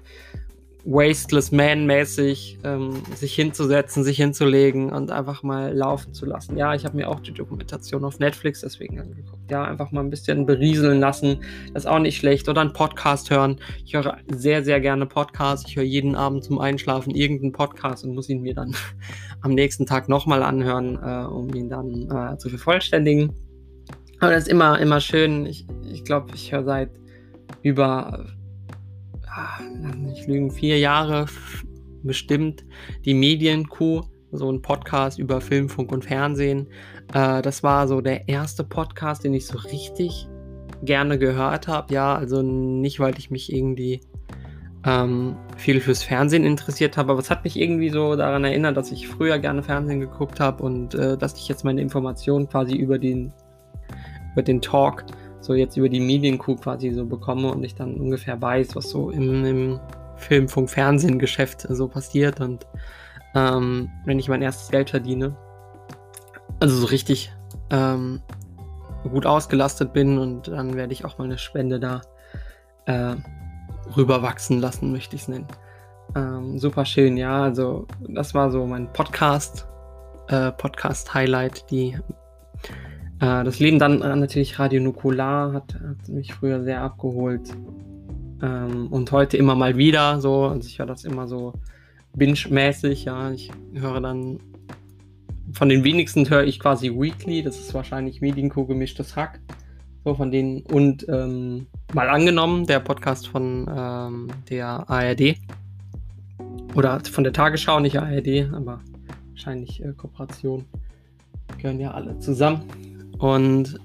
[0.85, 6.57] Wasteless Man-mäßig ähm, sich hinzusetzen, sich hinzulegen und einfach mal laufen zu lassen.
[6.57, 9.49] Ja, ich habe mir auch die Dokumentation auf Netflix deswegen angeguckt.
[9.49, 11.39] Ja, einfach mal ein bisschen berieseln lassen.
[11.73, 12.47] Das ist auch nicht schlecht.
[12.49, 13.57] Oder einen Podcast hören.
[13.83, 15.67] Ich höre sehr, sehr gerne Podcasts.
[15.67, 18.75] Ich höre jeden Abend zum Einschlafen irgendeinen Podcast und muss ihn mir dann
[19.41, 23.33] am nächsten Tag nochmal anhören, äh, um ihn dann äh, zu vervollständigen.
[24.19, 25.47] Aber das ist immer, immer schön.
[25.47, 26.91] Ich glaube, ich, glaub, ich höre seit
[27.63, 28.27] über
[29.81, 31.25] lass mich lügen, vier Jahre
[32.03, 32.65] bestimmt
[33.03, 36.67] die Medienkuh, so ein Podcast über Film, Funk und Fernsehen.
[37.13, 40.27] Äh, das war so der erste Podcast, den ich so richtig
[40.83, 41.93] gerne gehört habe.
[41.93, 44.01] Ja, also nicht, weil ich mich irgendwie
[44.85, 48.91] ähm, viel fürs Fernsehen interessiert habe, aber es hat mich irgendwie so daran erinnert, dass
[48.91, 52.99] ich früher gerne Fernsehen geguckt habe und äh, dass ich jetzt meine Informationen quasi über
[52.99, 53.33] den,
[54.33, 55.05] über den Talk
[55.45, 59.09] so jetzt über die Medienkuh quasi so bekomme und ich dann ungefähr weiß, was so
[59.11, 59.79] im, im
[60.17, 62.65] Film, Funk, Fernsehen-Geschäft so passiert und
[63.35, 65.35] ähm, wenn ich mein erstes Geld verdiene,
[66.59, 67.33] also so richtig
[67.69, 68.21] ähm,
[69.03, 72.01] gut ausgelastet bin und dann werde ich auch mal eine Spende da
[72.85, 73.15] äh,
[73.95, 75.47] rüberwachsen lassen, möchte ich es nennen.
[76.15, 77.43] Ähm, super schön, ja.
[77.43, 79.67] Also das war so mein Podcast,
[80.27, 81.97] äh, Podcast-Highlight, die
[83.19, 87.49] äh, das Leben dann äh, natürlich Radio Nukular hat, hat, mich früher sehr abgeholt.
[88.41, 90.45] Ähm, und heute immer mal wieder so.
[90.45, 91.53] Also ich höre das immer so
[92.15, 93.31] binge-mäßig, ja.
[93.31, 94.39] Ich höre dann
[95.53, 99.39] von den wenigsten höre ich quasi Weekly, das ist wahrscheinlich Medienco gemischtes Hack.
[100.03, 105.37] So von denen und ähm, mal angenommen, der Podcast von ähm, der ARD.
[106.75, 108.81] Oder von der Tagesschau, nicht ARD, aber
[109.31, 110.65] wahrscheinlich äh, Kooperation.
[111.57, 112.63] Gehören ja alle zusammen.
[113.17, 113.79] Und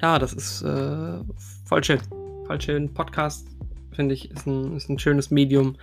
[0.00, 1.20] ja, das ist äh,
[1.64, 2.00] voll schön.
[2.46, 2.92] Voll schön.
[2.92, 3.46] Podcast,
[3.92, 5.76] finde ich, ist ein, ist ein schönes Medium,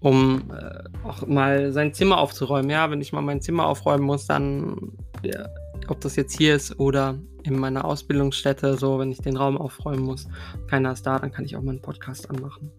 [0.00, 2.70] um äh, auch mal sein Zimmer aufzuräumen.
[2.70, 5.46] Ja, wenn ich mal mein Zimmer aufräumen muss, dann, ja,
[5.88, 10.02] ob das jetzt hier ist oder in meiner Ausbildungsstätte, so, wenn ich den Raum aufräumen
[10.02, 10.28] muss,
[10.68, 12.70] keiner ist da, dann kann ich auch mal einen Podcast anmachen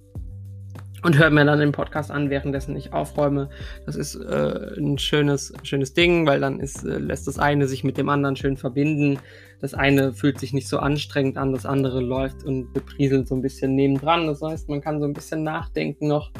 [1.03, 3.49] und höre mir dann den Podcast an, währenddessen ich aufräume.
[3.85, 7.83] Das ist äh, ein schönes, schönes Ding, weil dann ist, äh, lässt das eine sich
[7.83, 9.19] mit dem anderen schön verbinden.
[9.61, 13.41] Das eine fühlt sich nicht so anstrengend an, das andere läuft und beprieselt so ein
[13.41, 14.27] bisschen nebendran.
[14.27, 16.31] Das heißt, man kann so ein bisschen nachdenken noch.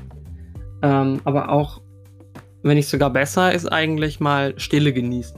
[0.84, 1.82] Ähm, aber auch,
[2.63, 5.38] wenn nicht sogar besser, ist eigentlich mal Stille genießen.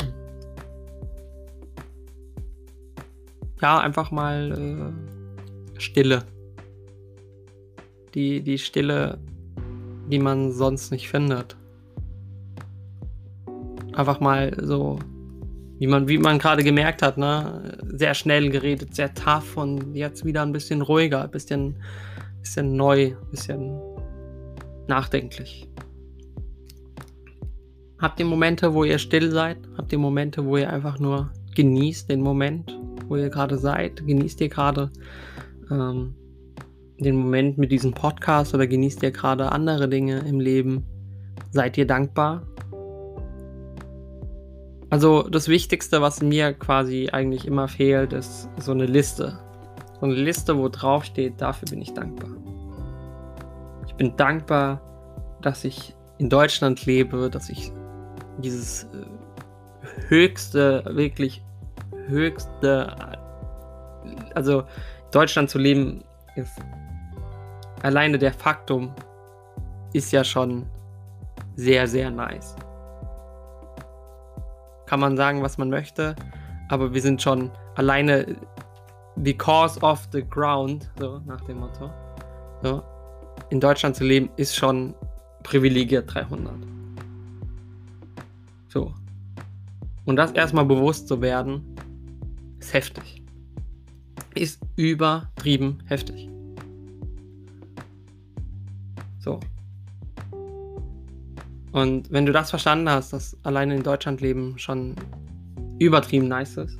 [3.62, 4.94] Ja, einfach mal
[5.78, 6.24] äh, Stille
[8.14, 9.20] die, die Stille,
[10.10, 11.56] die man sonst nicht findet.
[13.94, 15.00] Einfach mal so,
[15.80, 17.78] wie man, wie man gerade gemerkt hat, ne?
[17.94, 21.76] Sehr schnell geredet, sehr tough und jetzt wieder ein bisschen ruhiger, ein bisschen,
[22.42, 23.80] bisschen neu, ein bisschen
[24.88, 25.70] nachdenklich.
[28.00, 29.58] Habt ihr Momente, wo ihr still seid?
[29.78, 34.06] Habt ihr Momente, wo ihr einfach nur genießt den Moment, wo ihr gerade seid?
[34.06, 34.90] Genießt ihr gerade
[35.72, 36.16] ähm,
[37.00, 40.86] den Moment mit diesem Podcast oder genießt ihr gerade andere Dinge im Leben?
[41.52, 42.44] Seid ihr dankbar?
[44.90, 49.40] Also das Wichtigste, was mir quasi eigentlich immer fehlt, ist so eine Liste.
[50.00, 52.30] So eine Liste, wo drauf steht, dafür bin ich dankbar.
[53.88, 54.82] Ich bin dankbar,
[55.42, 57.72] dass ich in Deutschland lebe, dass ich
[58.38, 61.44] dieses äh, höchste, wirklich
[62.08, 62.96] höchste,
[64.36, 64.64] also
[65.12, 66.04] Deutschland zu leben
[66.36, 66.60] ist
[67.84, 68.92] alleine der Faktum
[69.94, 70.66] ist ja schon
[71.56, 72.56] sehr, sehr nice.
[74.88, 76.16] Kann man sagen, was man möchte,
[76.70, 78.36] aber wir sind schon alleine
[79.18, 81.92] because of the ground, so nach dem Motto.
[82.64, 82.82] So,
[83.50, 84.96] in Deutschland zu leben, ist schon
[85.44, 86.54] privilegiert 300.
[88.70, 88.94] So.
[90.06, 91.76] Und das erstmal bewusst zu werden,
[92.60, 93.22] ist heftig.
[94.36, 96.30] Ist übertrieben heftig.
[99.24, 99.40] So.
[101.72, 104.96] Und wenn du das verstanden hast, dass alleine in Deutschland leben schon
[105.80, 106.78] übertrieben nice ist,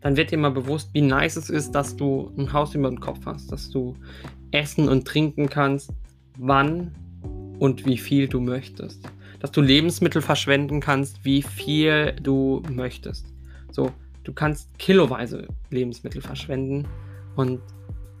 [0.00, 3.00] dann wird dir mal bewusst, wie nice es ist, dass du ein Haus über dem
[3.00, 3.94] Kopf hast, dass du
[4.50, 5.92] essen und trinken kannst,
[6.36, 6.92] wann
[7.58, 9.08] und wie viel du möchtest.
[9.38, 13.26] Dass du Lebensmittel verschwenden kannst, wie viel du möchtest.
[13.70, 13.92] So,
[14.24, 16.86] du kannst kiloweise Lebensmittel verschwenden
[17.36, 17.60] und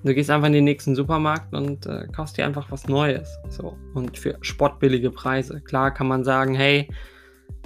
[0.04, 3.38] du gehst einfach in den nächsten Supermarkt und äh, kaufst dir einfach was Neues.
[3.48, 5.60] So, und für spottbillige Preise.
[5.60, 6.88] Klar kann man sagen, hey,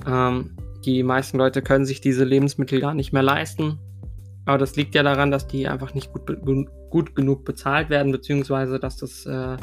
[0.06, 3.78] ähm, die meisten Leute können sich diese Lebensmittel gar nicht mehr leisten.
[4.46, 6.26] Aber das liegt ja daran, dass die einfach nicht gut,
[6.90, 9.56] gut genug bezahlt werden, beziehungsweise dass das äh,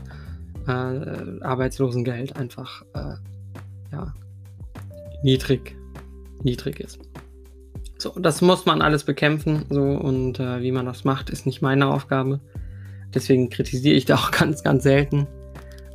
[0.68, 3.16] äh, Arbeitslosengeld einfach äh,
[3.92, 4.14] ja,
[5.24, 5.76] niedrig,
[6.44, 7.00] niedrig ist.
[7.98, 11.62] So, das muss man alles bekämpfen, so und äh, wie man das macht, ist nicht
[11.62, 12.40] meine Aufgabe.
[13.14, 15.28] Deswegen kritisiere ich da auch ganz, ganz selten.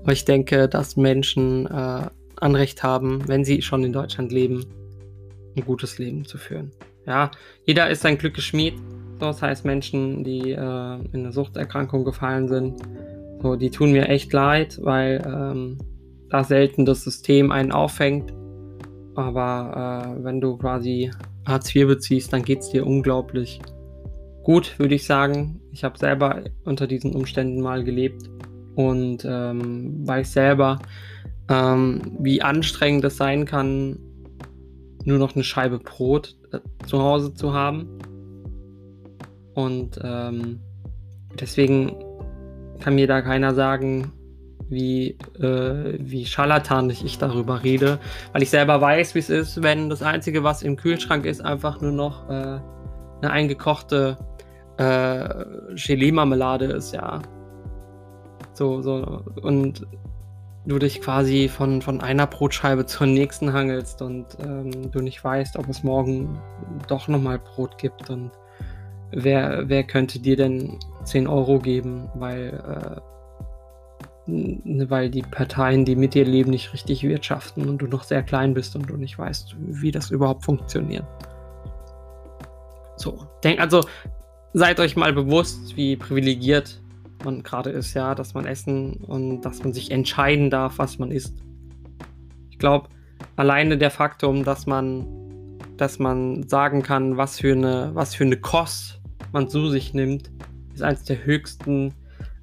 [0.03, 4.65] Aber ich denke, dass Menschen äh, Anrecht haben, wenn sie schon in Deutschland leben,
[5.57, 6.73] ein gutes Leben zu führen.
[7.07, 7.31] Ja,
[7.65, 8.75] jeder ist sein Glück geschmied.
[9.19, 12.83] das heißt, Menschen, die äh, in eine Suchterkrankung gefallen sind,
[13.43, 15.79] so, die tun mir echt leid, weil ähm,
[16.31, 18.33] da selten das System einen auffängt.
[19.15, 21.11] Aber äh, wenn du quasi
[21.47, 23.61] Hartz IV beziehst, dann geht es dir unglaublich
[24.47, 25.61] gut, würde ich sagen.
[25.73, 28.31] Ich habe selber unter diesen Umständen mal gelebt
[28.77, 30.79] und ähm, weiß selber,
[31.49, 33.99] ähm, wie anstrengend es sein kann,
[35.05, 37.99] nur noch eine Scheibe Brot äh, zu Hause zu haben.
[39.55, 40.61] Und ähm,
[41.41, 41.97] deswegen
[42.79, 44.13] kann mir da keiner sagen,
[44.69, 47.99] wie, äh, wie scharlatanig ich darüber rede,
[48.33, 51.81] weil ich selber weiß, wie es ist, wenn das Einzige, was im Kühlschrank ist, einfach
[51.81, 52.61] nur noch äh,
[53.23, 54.17] eine eingekochte
[54.79, 57.23] äh, Gelee-Marmelade ist, ja.
[58.53, 59.87] So, so, und
[60.67, 65.59] du dich quasi von, von einer Brotscheibe zur nächsten hangelst und ähm, du nicht weißt,
[65.59, 66.41] ob es morgen
[66.89, 68.33] doch nochmal Brot gibt und
[69.13, 73.01] wer, wer könnte dir denn 10 Euro geben, weil,
[74.27, 78.25] äh, weil die Parteien, die mit dir leben, nicht richtig wirtschaften und du noch sehr
[78.25, 81.05] klein bist und du nicht weißt, wie das überhaupt funktioniert.
[82.97, 83.83] So, denk also,
[84.53, 86.81] seid euch mal bewusst, wie privilegiert
[87.25, 91.11] man gerade ist, ja, dass man essen und dass man sich entscheiden darf, was man
[91.11, 91.35] isst.
[92.51, 92.89] Ich glaube,
[93.37, 95.07] alleine der Faktum, dass man,
[95.77, 99.01] dass man sagen kann, was für eine, was für eine Kost
[99.33, 100.31] man zu sich nimmt,
[100.75, 101.93] ist eines der höchsten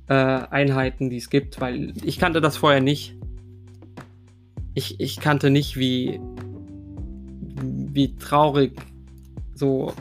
[0.07, 3.15] äh, Einheiten, die es gibt, weil ich kannte das vorher nicht.
[4.75, 6.19] Ich, ich kannte nicht, wie,
[7.61, 8.73] wie traurig
[9.53, 9.93] so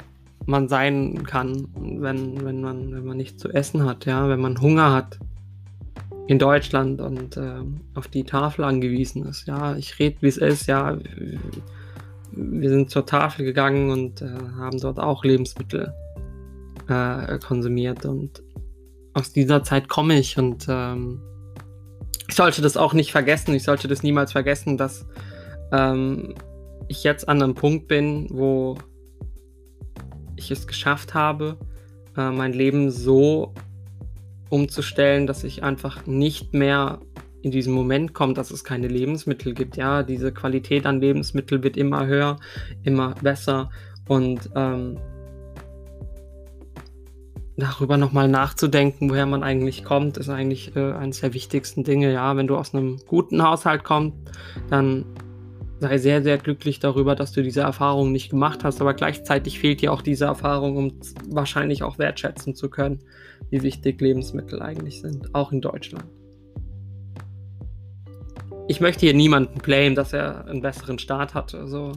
[0.46, 4.60] man sein kann, wenn, wenn, man, wenn man nichts zu essen hat, ja, wenn man
[4.60, 5.18] Hunger hat
[6.26, 7.62] in Deutschland und äh,
[7.94, 9.46] auf die Tafel angewiesen ist.
[9.46, 10.98] Ja, ich rede, wie es ist, ja.
[12.32, 15.92] Wir sind zur Tafel gegangen und äh, haben dort auch Lebensmittel
[16.88, 18.42] äh, konsumiert und
[19.14, 21.20] aus dieser Zeit komme ich und ähm,
[22.28, 25.04] ich sollte das auch nicht vergessen, ich sollte das niemals vergessen, dass
[25.70, 26.34] ähm,
[26.88, 28.78] ich jetzt an einem Punkt bin, wo
[30.42, 31.56] ich es geschafft habe,
[32.16, 33.54] äh, mein Leben so
[34.50, 37.00] umzustellen, dass ich einfach nicht mehr
[37.42, 39.76] in diesen Moment komme, dass es keine Lebensmittel gibt.
[39.76, 42.38] Ja, diese Qualität an Lebensmitteln wird immer höher,
[42.84, 43.70] immer besser
[44.06, 44.98] und ähm,
[47.56, 52.12] darüber nochmal nachzudenken, woher man eigentlich kommt, ist eigentlich äh, eines der wichtigsten Dinge.
[52.12, 54.16] Ja, wenn du aus einem guten Haushalt kommst,
[54.70, 55.04] dann
[55.82, 59.82] sei sehr, sehr glücklich darüber, dass du diese Erfahrung nicht gemacht hast, aber gleichzeitig fehlt
[59.82, 63.00] dir auch diese Erfahrung, um wahrscheinlich auch wertschätzen zu können,
[63.50, 66.06] wie wichtig Lebensmittel eigentlich sind, auch in Deutschland.
[68.68, 71.52] Ich möchte hier niemanden blamen, dass er einen besseren Start hat.
[71.54, 71.92] Also,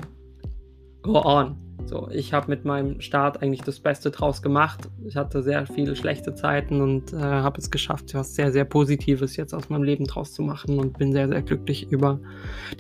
[1.04, 1.65] go on.
[1.88, 4.90] So, ich habe mit meinem Start eigentlich das Beste draus gemacht.
[5.06, 9.36] Ich hatte sehr viele schlechte Zeiten und äh, habe es geschafft, was sehr, sehr Positives
[9.36, 12.20] jetzt aus meinem Leben draus zu machen und bin sehr, sehr glücklich über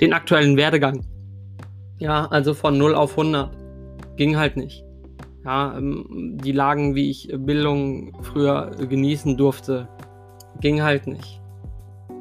[0.02, 1.06] den aktuellen Werdegang.
[2.00, 3.56] Ja, also von 0 auf 100
[4.18, 4.84] ging halt nicht.
[5.46, 9.88] Ja, ähm, die Lagen, wie ich Bildung früher genießen durfte,
[10.62, 11.42] ging halt nicht.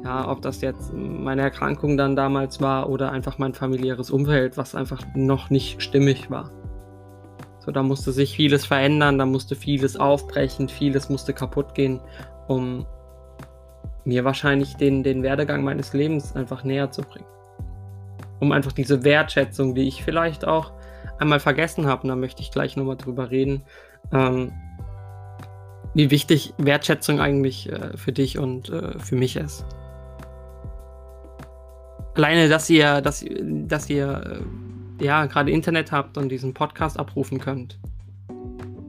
[0.03, 4.75] Ja, ob das jetzt meine Erkrankung dann damals war oder einfach mein familiäres Umfeld, was
[4.75, 6.51] einfach noch nicht stimmig war.
[7.65, 11.99] So, da musste sich vieles verändern, da musste vieles aufbrechen, vieles musste kaputt gehen,
[12.47, 12.85] um
[14.03, 17.25] mir wahrscheinlich den, den Werdegang meines Lebens einfach näher zu bringen.
[18.39, 20.73] Um einfach diese Wertschätzung, die ich vielleicht auch
[21.17, 23.63] einmal vergessen habe, und da möchte ich gleich nochmal drüber reden,
[24.11, 24.51] ähm,
[25.95, 29.65] wie wichtig Wertschätzung eigentlich äh, für dich und äh, für mich ist.
[32.13, 34.64] Alleine, dass ihr, dass, dass ihr äh,
[34.99, 37.79] ja gerade Internet habt und diesen Podcast abrufen könnt,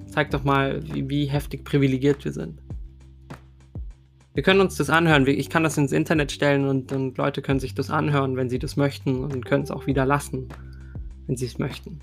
[0.09, 2.61] zeigt doch mal, wie, wie heftig privilegiert wir sind.
[4.35, 5.27] Wir können uns das anhören.
[5.27, 8.59] Ich kann das ins Internet stellen und, und Leute können sich das anhören, wenn sie
[8.59, 10.49] das möchten und können es auch wieder lassen,
[11.27, 12.01] wenn sie es möchten.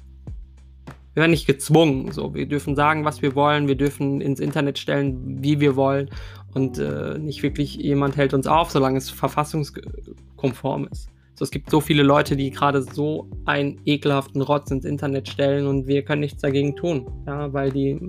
[1.14, 2.12] Wir werden nicht gezwungen.
[2.12, 3.68] So, wir dürfen sagen, was wir wollen.
[3.68, 6.10] Wir dürfen ins Internet stellen, wie wir wollen.
[6.56, 11.10] Und äh, nicht wirklich jemand hält uns auf, solange es verfassungskonform ist.
[11.36, 15.66] So, es gibt so viele Leute, die gerade so einen ekelhaften Rotz ins Internet stellen
[15.66, 18.00] und wir können nichts dagegen tun, ja, weil die,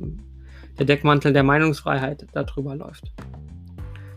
[0.78, 3.12] der Deckmantel der Meinungsfreiheit darüber läuft.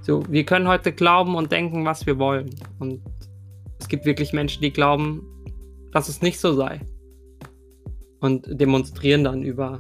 [0.01, 2.49] So, wir können heute glauben und denken, was wir wollen.
[2.79, 3.01] Und
[3.79, 5.21] es gibt wirklich Menschen, die glauben,
[5.91, 6.81] dass es nicht so sei.
[8.19, 9.79] Und demonstrieren dann über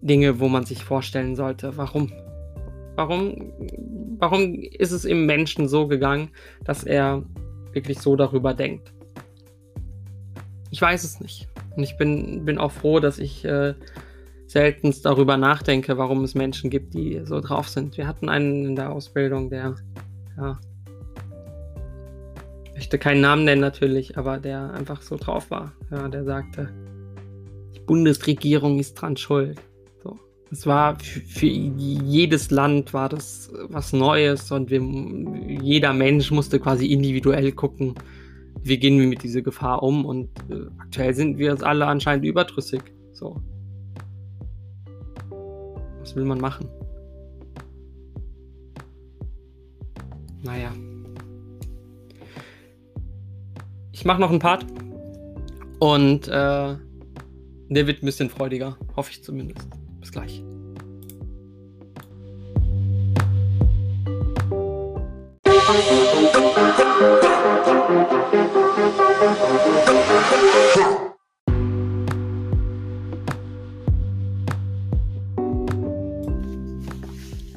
[0.00, 2.12] Dinge, wo man sich vorstellen sollte, warum.
[2.94, 3.52] Warum,
[4.18, 6.28] warum ist es im Menschen so gegangen,
[6.64, 7.24] dass er
[7.74, 8.92] wirklich so darüber denkt?
[10.70, 11.48] Ich weiß es nicht.
[11.76, 13.74] Und ich bin, bin auch froh, dass ich äh,
[14.46, 17.96] selten darüber nachdenke, warum es Menschen gibt, die so drauf sind.
[17.96, 19.74] Wir hatten einen in der Ausbildung, der,
[20.36, 20.58] ja,
[22.64, 25.72] ich möchte keinen Namen nennen natürlich, aber der einfach so drauf war.
[25.90, 26.70] Ja, der sagte,
[27.74, 29.60] die Bundesregierung ist dran schuld.
[30.52, 34.82] Es war für, für jedes Land war das was Neues und wir,
[35.62, 37.94] jeder Mensch musste quasi individuell gucken,
[38.62, 42.26] wie gehen wir mit dieser Gefahr um und äh, aktuell sind wir uns alle anscheinend
[42.26, 42.82] überdrüssig.
[43.14, 43.40] So.
[46.00, 46.68] Was will man machen?
[50.42, 50.70] Naja.
[53.92, 54.66] Ich mache noch einen Part.
[55.78, 58.76] Und äh, der wird ein bisschen freudiger.
[58.96, 59.66] Hoffe ich zumindest.
[60.02, 60.42] Bis gleich.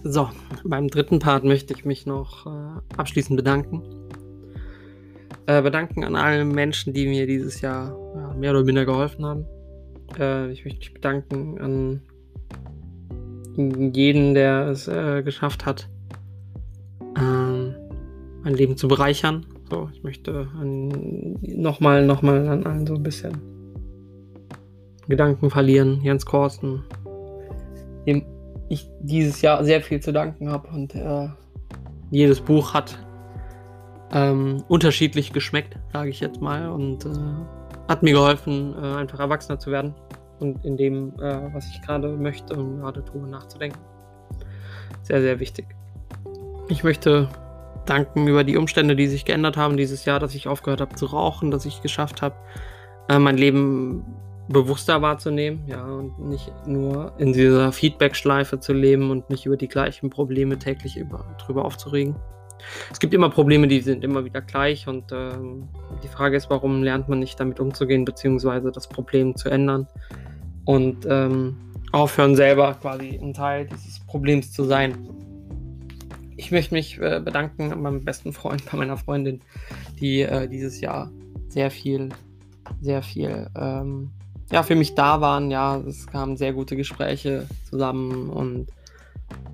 [0.04, 0.30] So,
[0.64, 2.50] beim dritten Part möchte ich mich noch äh,
[2.96, 3.82] abschließend bedanken.
[5.48, 9.46] Äh, bedanken an alle Menschen, die mir dieses Jahr ja, mehr oder minder geholfen haben.
[10.20, 12.02] Äh, ich möchte mich bedanken an
[13.58, 15.88] jeden, der es äh, geschafft hat,
[17.18, 17.76] ähm,
[18.44, 19.46] mein Leben zu bereichern.
[19.70, 20.48] So, ich möchte
[21.42, 23.42] nochmal noch mal an allen so ein bisschen
[25.08, 26.02] Gedanken verlieren.
[26.04, 26.84] Jens Korsten,
[28.06, 28.24] dem
[28.70, 31.30] ich dieses Jahr sehr viel zu danken habe und äh,
[32.12, 32.98] jedes Buch hat
[34.12, 37.10] ähm, unterschiedlich geschmeckt, sage ich jetzt mal, und äh,
[37.88, 39.94] hat mir geholfen, äh, einfach erwachsener zu werden
[40.40, 43.80] und in dem, äh, was ich gerade möchte und gerade tue, nachzudenken.
[45.04, 45.66] Sehr, sehr wichtig.
[46.68, 47.30] Ich möchte
[47.86, 51.06] danken über die Umstände, die sich geändert haben dieses Jahr, dass ich aufgehört habe zu
[51.06, 52.36] rauchen, dass ich geschafft habe,
[53.10, 54.04] äh, mein Leben
[54.48, 59.68] bewusster wahrzunehmen, ja, und nicht nur in dieser Feedback-Schleife zu leben und nicht über die
[59.68, 62.16] gleichen Probleme täglich über, drüber aufzuregen.
[62.92, 65.68] Es gibt immer Probleme, die sind immer wieder gleich und ähm,
[66.04, 69.88] die Frage ist, warum lernt man nicht damit umzugehen, beziehungsweise das Problem zu ändern
[70.66, 71.58] und ähm,
[71.92, 75.10] aufhören, selber quasi ein Teil dieses Problems zu sein.
[76.38, 79.42] Ich möchte mich äh, bedanken an meinem besten Freund, bei meiner Freundin,
[80.00, 81.12] die äh, dieses Jahr
[81.48, 82.10] sehr viel,
[82.82, 84.12] sehr viel ähm,
[84.52, 85.52] ja, für mich da waren.
[85.52, 88.68] Ja, es kamen sehr gute Gespräche zusammen und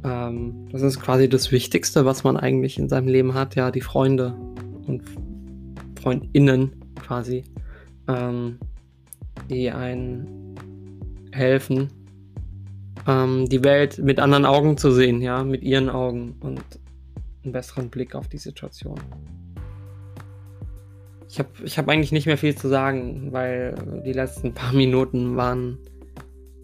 [0.03, 3.55] ähm, das ist quasi das Wichtigste, was man eigentlich in seinem Leben hat.
[3.55, 4.33] Ja, die Freunde
[4.87, 5.03] und
[6.01, 7.43] Freundinnen quasi,
[8.07, 8.57] ähm,
[9.49, 10.55] die einen
[11.31, 11.89] helfen,
[13.07, 16.61] ähm, die Welt mit anderen Augen zu sehen, ja, mit ihren Augen und
[17.43, 18.99] einen besseren Blick auf die Situation.
[21.29, 23.75] Ich habe ich hab eigentlich nicht mehr viel zu sagen, weil
[24.05, 25.77] die letzten paar Minuten waren,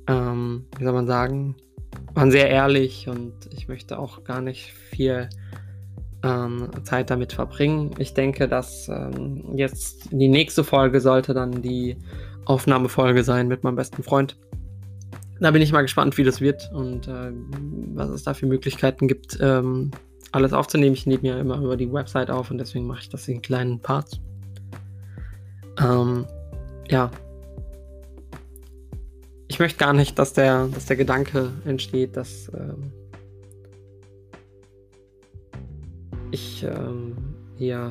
[0.07, 1.55] ähm, wie soll man sagen,
[2.17, 5.29] waren sehr ehrlich und ich möchte auch gar nicht viel
[6.23, 7.91] ähm, Zeit damit verbringen.
[7.99, 11.95] Ich denke, dass ähm, jetzt die nächste Folge sollte dann die
[12.45, 14.35] Aufnahmefolge sein mit meinem besten Freund.
[15.39, 17.31] Da bin ich mal gespannt, wie das wird und äh,
[17.93, 19.91] was es da für Möglichkeiten gibt, ähm,
[20.31, 20.95] alles aufzunehmen.
[20.95, 23.79] Ich nehme ja immer über die Website auf und deswegen mache ich das in kleinen
[23.79, 24.19] Parts.
[25.79, 26.25] Ähm,
[26.89, 27.11] ja.
[29.57, 32.91] Ich möchte gar nicht, dass der, dass der Gedanke entsteht, dass, ähm,
[36.29, 37.17] ich ähm,
[37.55, 37.89] hier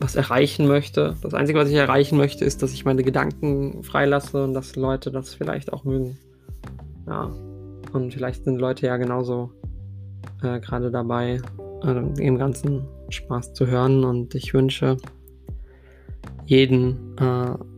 [0.00, 1.16] was erreichen möchte.
[1.22, 5.10] Das Einzige, was ich erreichen möchte, ist, dass ich meine Gedanken freilasse und dass Leute
[5.10, 6.18] das vielleicht auch mögen.
[7.06, 7.32] Ja.
[7.94, 9.50] Und vielleicht sind Leute ja genauso
[10.42, 11.40] äh, gerade dabei,
[11.84, 14.04] äh, im ganzen Spaß zu hören.
[14.04, 14.98] Und ich wünsche
[16.44, 17.77] jeden äh,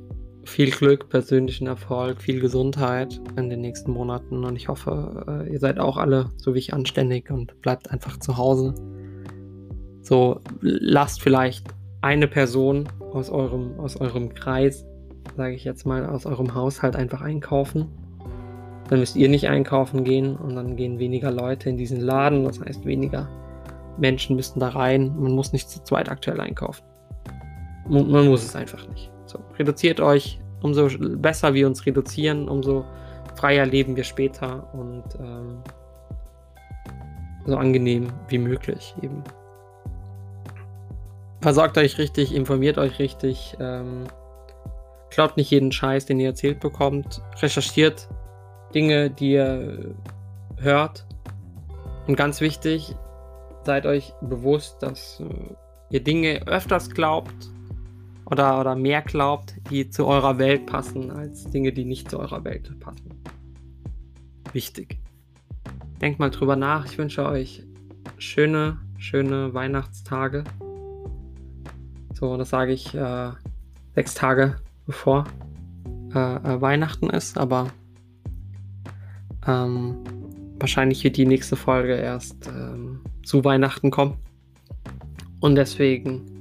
[0.51, 4.45] viel Glück, persönlichen Erfolg, viel Gesundheit in den nächsten Monaten.
[4.45, 8.19] Und ich hoffe, äh, ihr seid auch alle so wie ich anständig und bleibt einfach
[8.19, 8.75] zu Hause.
[10.03, 11.69] So, lasst vielleicht
[12.03, 14.85] eine Person aus eurem, aus eurem Kreis,
[15.37, 17.87] sage ich jetzt mal, aus eurem Haushalt einfach einkaufen.
[18.89, 22.45] Dann müsst ihr nicht einkaufen gehen und dann gehen weniger Leute in diesen Laden.
[22.45, 23.29] Das heißt, weniger
[23.99, 25.15] Menschen müssten da rein.
[25.17, 26.85] Man muss nicht zu zweit aktuell einkaufen.
[27.89, 29.13] Man muss es einfach nicht.
[29.31, 30.41] So, reduziert euch.
[30.61, 32.85] Umso besser wir uns reduzieren, umso
[33.37, 35.63] freier leben wir später und ähm,
[37.47, 39.23] so angenehm wie möglich eben.
[41.41, 43.57] Versorgt euch richtig, informiert euch richtig.
[43.61, 44.05] Ähm,
[45.11, 47.23] glaubt nicht jeden Scheiß, den ihr erzählt bekommt.
[47.41, 48.09] Recherchiert
[48.75, 49.95] Dinge, die ihr
[50.57, 51.07] hört.
[52.09, 52.97] Und ganz wichtig,
[53.63, 55.55] seid euch bewusst, dass äh,
[55.91, 57.49] ihr Dinge öfters glaubt
[58.31, 62.45] oder, oder mehr glaubt, die zu eurer Welt passen, als Dinge, die nicht zu eurer
[62.45, 63.23] Welt passen.
[64.53, 64.99] Wichtig.
[66.01, 66.87] Denkt mal drüber nach.
[66.87, 67.63] Ich wünsche euch
[68.19, 70.45] schöne, schöne Weihnachtstage.
[72.15, 73.31] So, das sage ich äh,
[73.95, 74.57] sechs Tage
[74.87, 75.25] bevor
[76.15, 77.69] äh, äh, Weihnachten ist, aber
[79.47, 79.97] ähm,
[80.59, 84.17] wahrscheinlich wird die nächste Folge erst ähm, zu Weihnachten kommen.
[85.41, 86.40] Und deswegen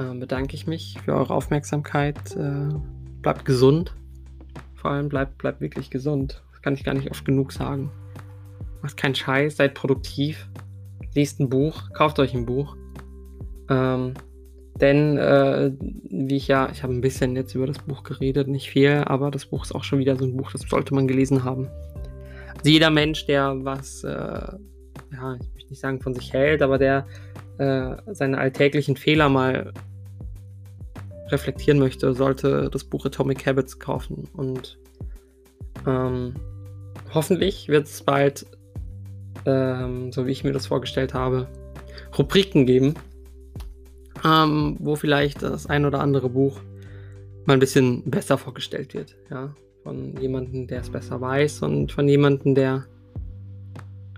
[0.00, 2.36] äh, bedanke ich mich für eure Aufmerksamkeit.
[2.36, 2.74] Äh,
[3.22, 3.94] bleibt gesund.
[4.74, 6.42] Vor allem bleibt, bleibt wirklich gesund.
[6.52, 7.90] Das kann ich gar nicht oft genug sagen.
[8.82, 10.48] Macht keinen Scheiß, seid produktiv.
[11.14, 12.76] Lest ein Buch, kauft euch ein Buch.
[13.68, 14.14] Ähm,
[14.80, 15.72] denn, äh,
[16.08, 19.30] wie ich ja, ich habe ein bisschen jetzt über das Buch geredet, nicht viel, aber
[19.30, 21.68] das Buch ist auch schon wieder so ein Buch, das sollte man gelesen haben.
[22.56, 26.78] Also jeder Mensch, der was, äh, ja, ich möchte nicht sagen von sich hält, aber
[26.78, 27.06] der
[27.58, 29.74] äh, seine alltäglichen Fehler mal
[31.30, 34.28] reflektieren möchte, sollte das Buch Atomic Habits kaufen.
[34.34, 34.78] Und
[35.86, 36.34] ähm,
[37.12, 38.46] hoffentlich wird es bald,
[39.46, 41.48] ähm, so wie ich mir das vorgestellt habe,
[42.18, 42.94] Rubriken geben,
[44.24, 46.60] ähm, wo vielleicht das ein oder andere Buch
[47.46, 49.16] mal ein bisschen besser vorgestellt wird.
[49.30, 49.54] Ja?
[49.82, 52.86] Von jemandem, der es besser weiß und von jemandem, der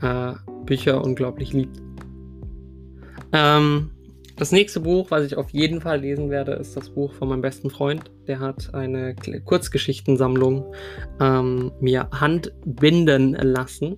[0.00, 0.32] äh,
[0.64, 1.80] Bücher unglaublich liebt.
[3.32, 3.90] Ähm,
[4.42, 7.42] das nächste Buch, was ich auf jeden Fall lesen werde, ist das Buch von meinem
[7.42, 8.10] besten Freund.
[8.26, 9.14] Der hat eine
[9.44, 10.74] Kurzgeschichtensammlung
[11.20, 13.94] ähm, mir handbinden lassen.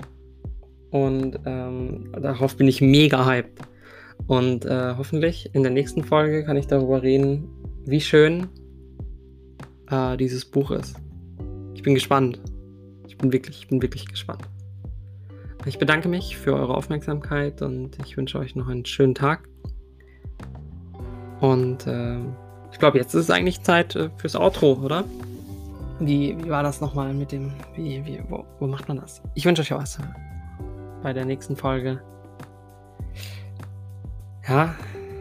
[0.90, 3.58] Und ähm, darauf bin ich mega hyped.
[4.26, 7.48] Und äh, hoffentlich in der nächsten Folge kann ich darüber reden,
[7.86, 8.48] wie schön
[9.90, 10.94] äh, dieses Buch ist.
[11.72, 12.38] Ich bin gespannt.
[13.08, 14.42] Ich bin wirklich, ich bin wirklich gespannt.
[15.64, 19.48] Ich bedanke mich für eure Aufmerksamkeit und ich wünsche euch noch einen schönen Tag.
[21.44, 22.16] Und äh,
[22.72, 25.04] ich glaube, jetzt ist es eigentlich Zeit äh, fürs Outro, oder?
[26.00, 29.20] Wie, wie war das nochmal mit dem, wie, wie, wo, wo macht man das?
[29.34, 29.98] Ich wünsche euch was
[31.02, 32.00] bei der nächsten Folge.
[34.48, 34.74] Ja,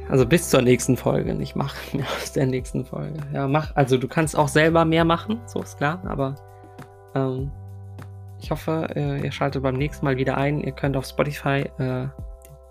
[0.10, 1.36] also bis zur nächsten Folge.
[1.36, 3.20] Nicht machen mehr aus der nächsten Folge.
[3.34, 3.76] Ja, mach.
[3.76, 6.02] Also du kannst auch selber mehr machen, so ist klar.
[6.06, 6.36] Aber
[7.16, 7.52] ähm,
[8.40, 10.62] ich hoffe, äh, ihr schaltet beim nächsten Mal wieder ein.
[10.62, 12.08] Ihr könnt auf Spotify äh,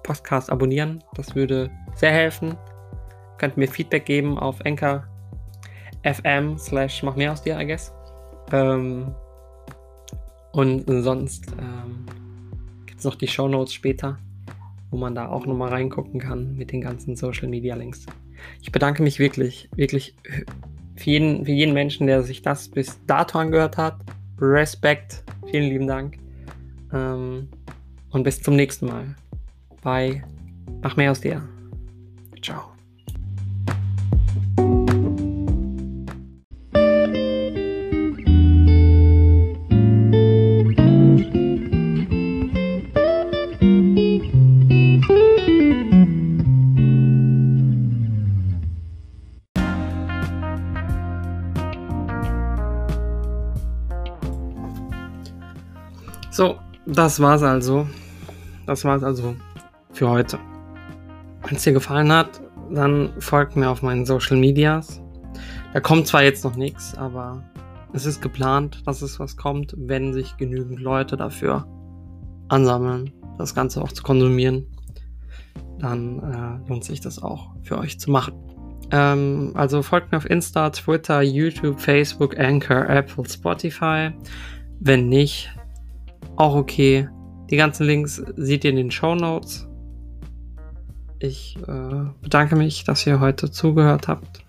[0.05, 1.05] Podcast abonnieren.
[1.17, 2.57] Das würde sehr helfen.
[3.39, 5.05] Könnt mir Feedback geben auf Anchor
[6.05, 7.93] FM slash mach mehr aus dir, I guess.
[8.53, 9.15] Ähm,
[10.53, 12.07] und sonst ähm,
[12.87, 14.19] gibt es noch die Show Notes später
[14.93, 18.07] wo man da auch nochmal reingucken kann mit den ganzen Social Media Links.
[18.61, 20.15] Ich bedanke mich wirklich, wirklich
[20.95, 23.97] für jeden, für jeden Menschen, der sich das bis dato angehört hat.
[24.39, 26.19] Respekt, vielen lieben Dank.
[26.93, 27.49] Ähm,
[28.11, 29.17] und bis zum nächsten Mal.
[29.83, 30.23] Bye.
[30.83, 31.43] Mach mehr aus dir.
[32.43, 32.72] Ciao.
[56.99, 57.87] Das war's also.
[58.67, 59.35] Das war's also
[59.93, 60.39] für heute.
[61.43, 62.41] Wenn es dir gefallen hat,
[62.71, 65.03] dann folgt mir auf meinen Social Medias.
[65.73, 67.43] Da kommt zwar jetzt noch nichts, aber
[67.93, 71.67] es ist geplant, dass es was kommt, wenn sich genügend Leute dafür
[72.49, 74.67] ansammeln, das Ganze auch zu konsumieren.
[75.79, 78.35] dann äh, lohnt sich das auch für euch zu machen.
[78.93, 84.11] Ähm, also folgt mir auf Insta, Twitter, YouTube, Facebook, Anchor, Apple, Spotify.
[84.79, 85.51] Wenn nicht,
[86.43, 87.09] auch okay.
[87.51, 89.69] Die ganzen Links seht ihr in den Show Notes.
[91.21, 94.45] Ich äh, bedanke mich, dass ihr heute zugehört habt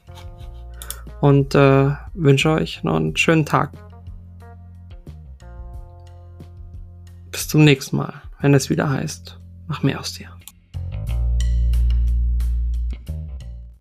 [1.22, 3.72] und äh, wünsche euch noch einen schönen Tag.
[7.32, 10.33] Bis zum nächsten Mal, wenn es wieder heißt, mach mehr aus dir.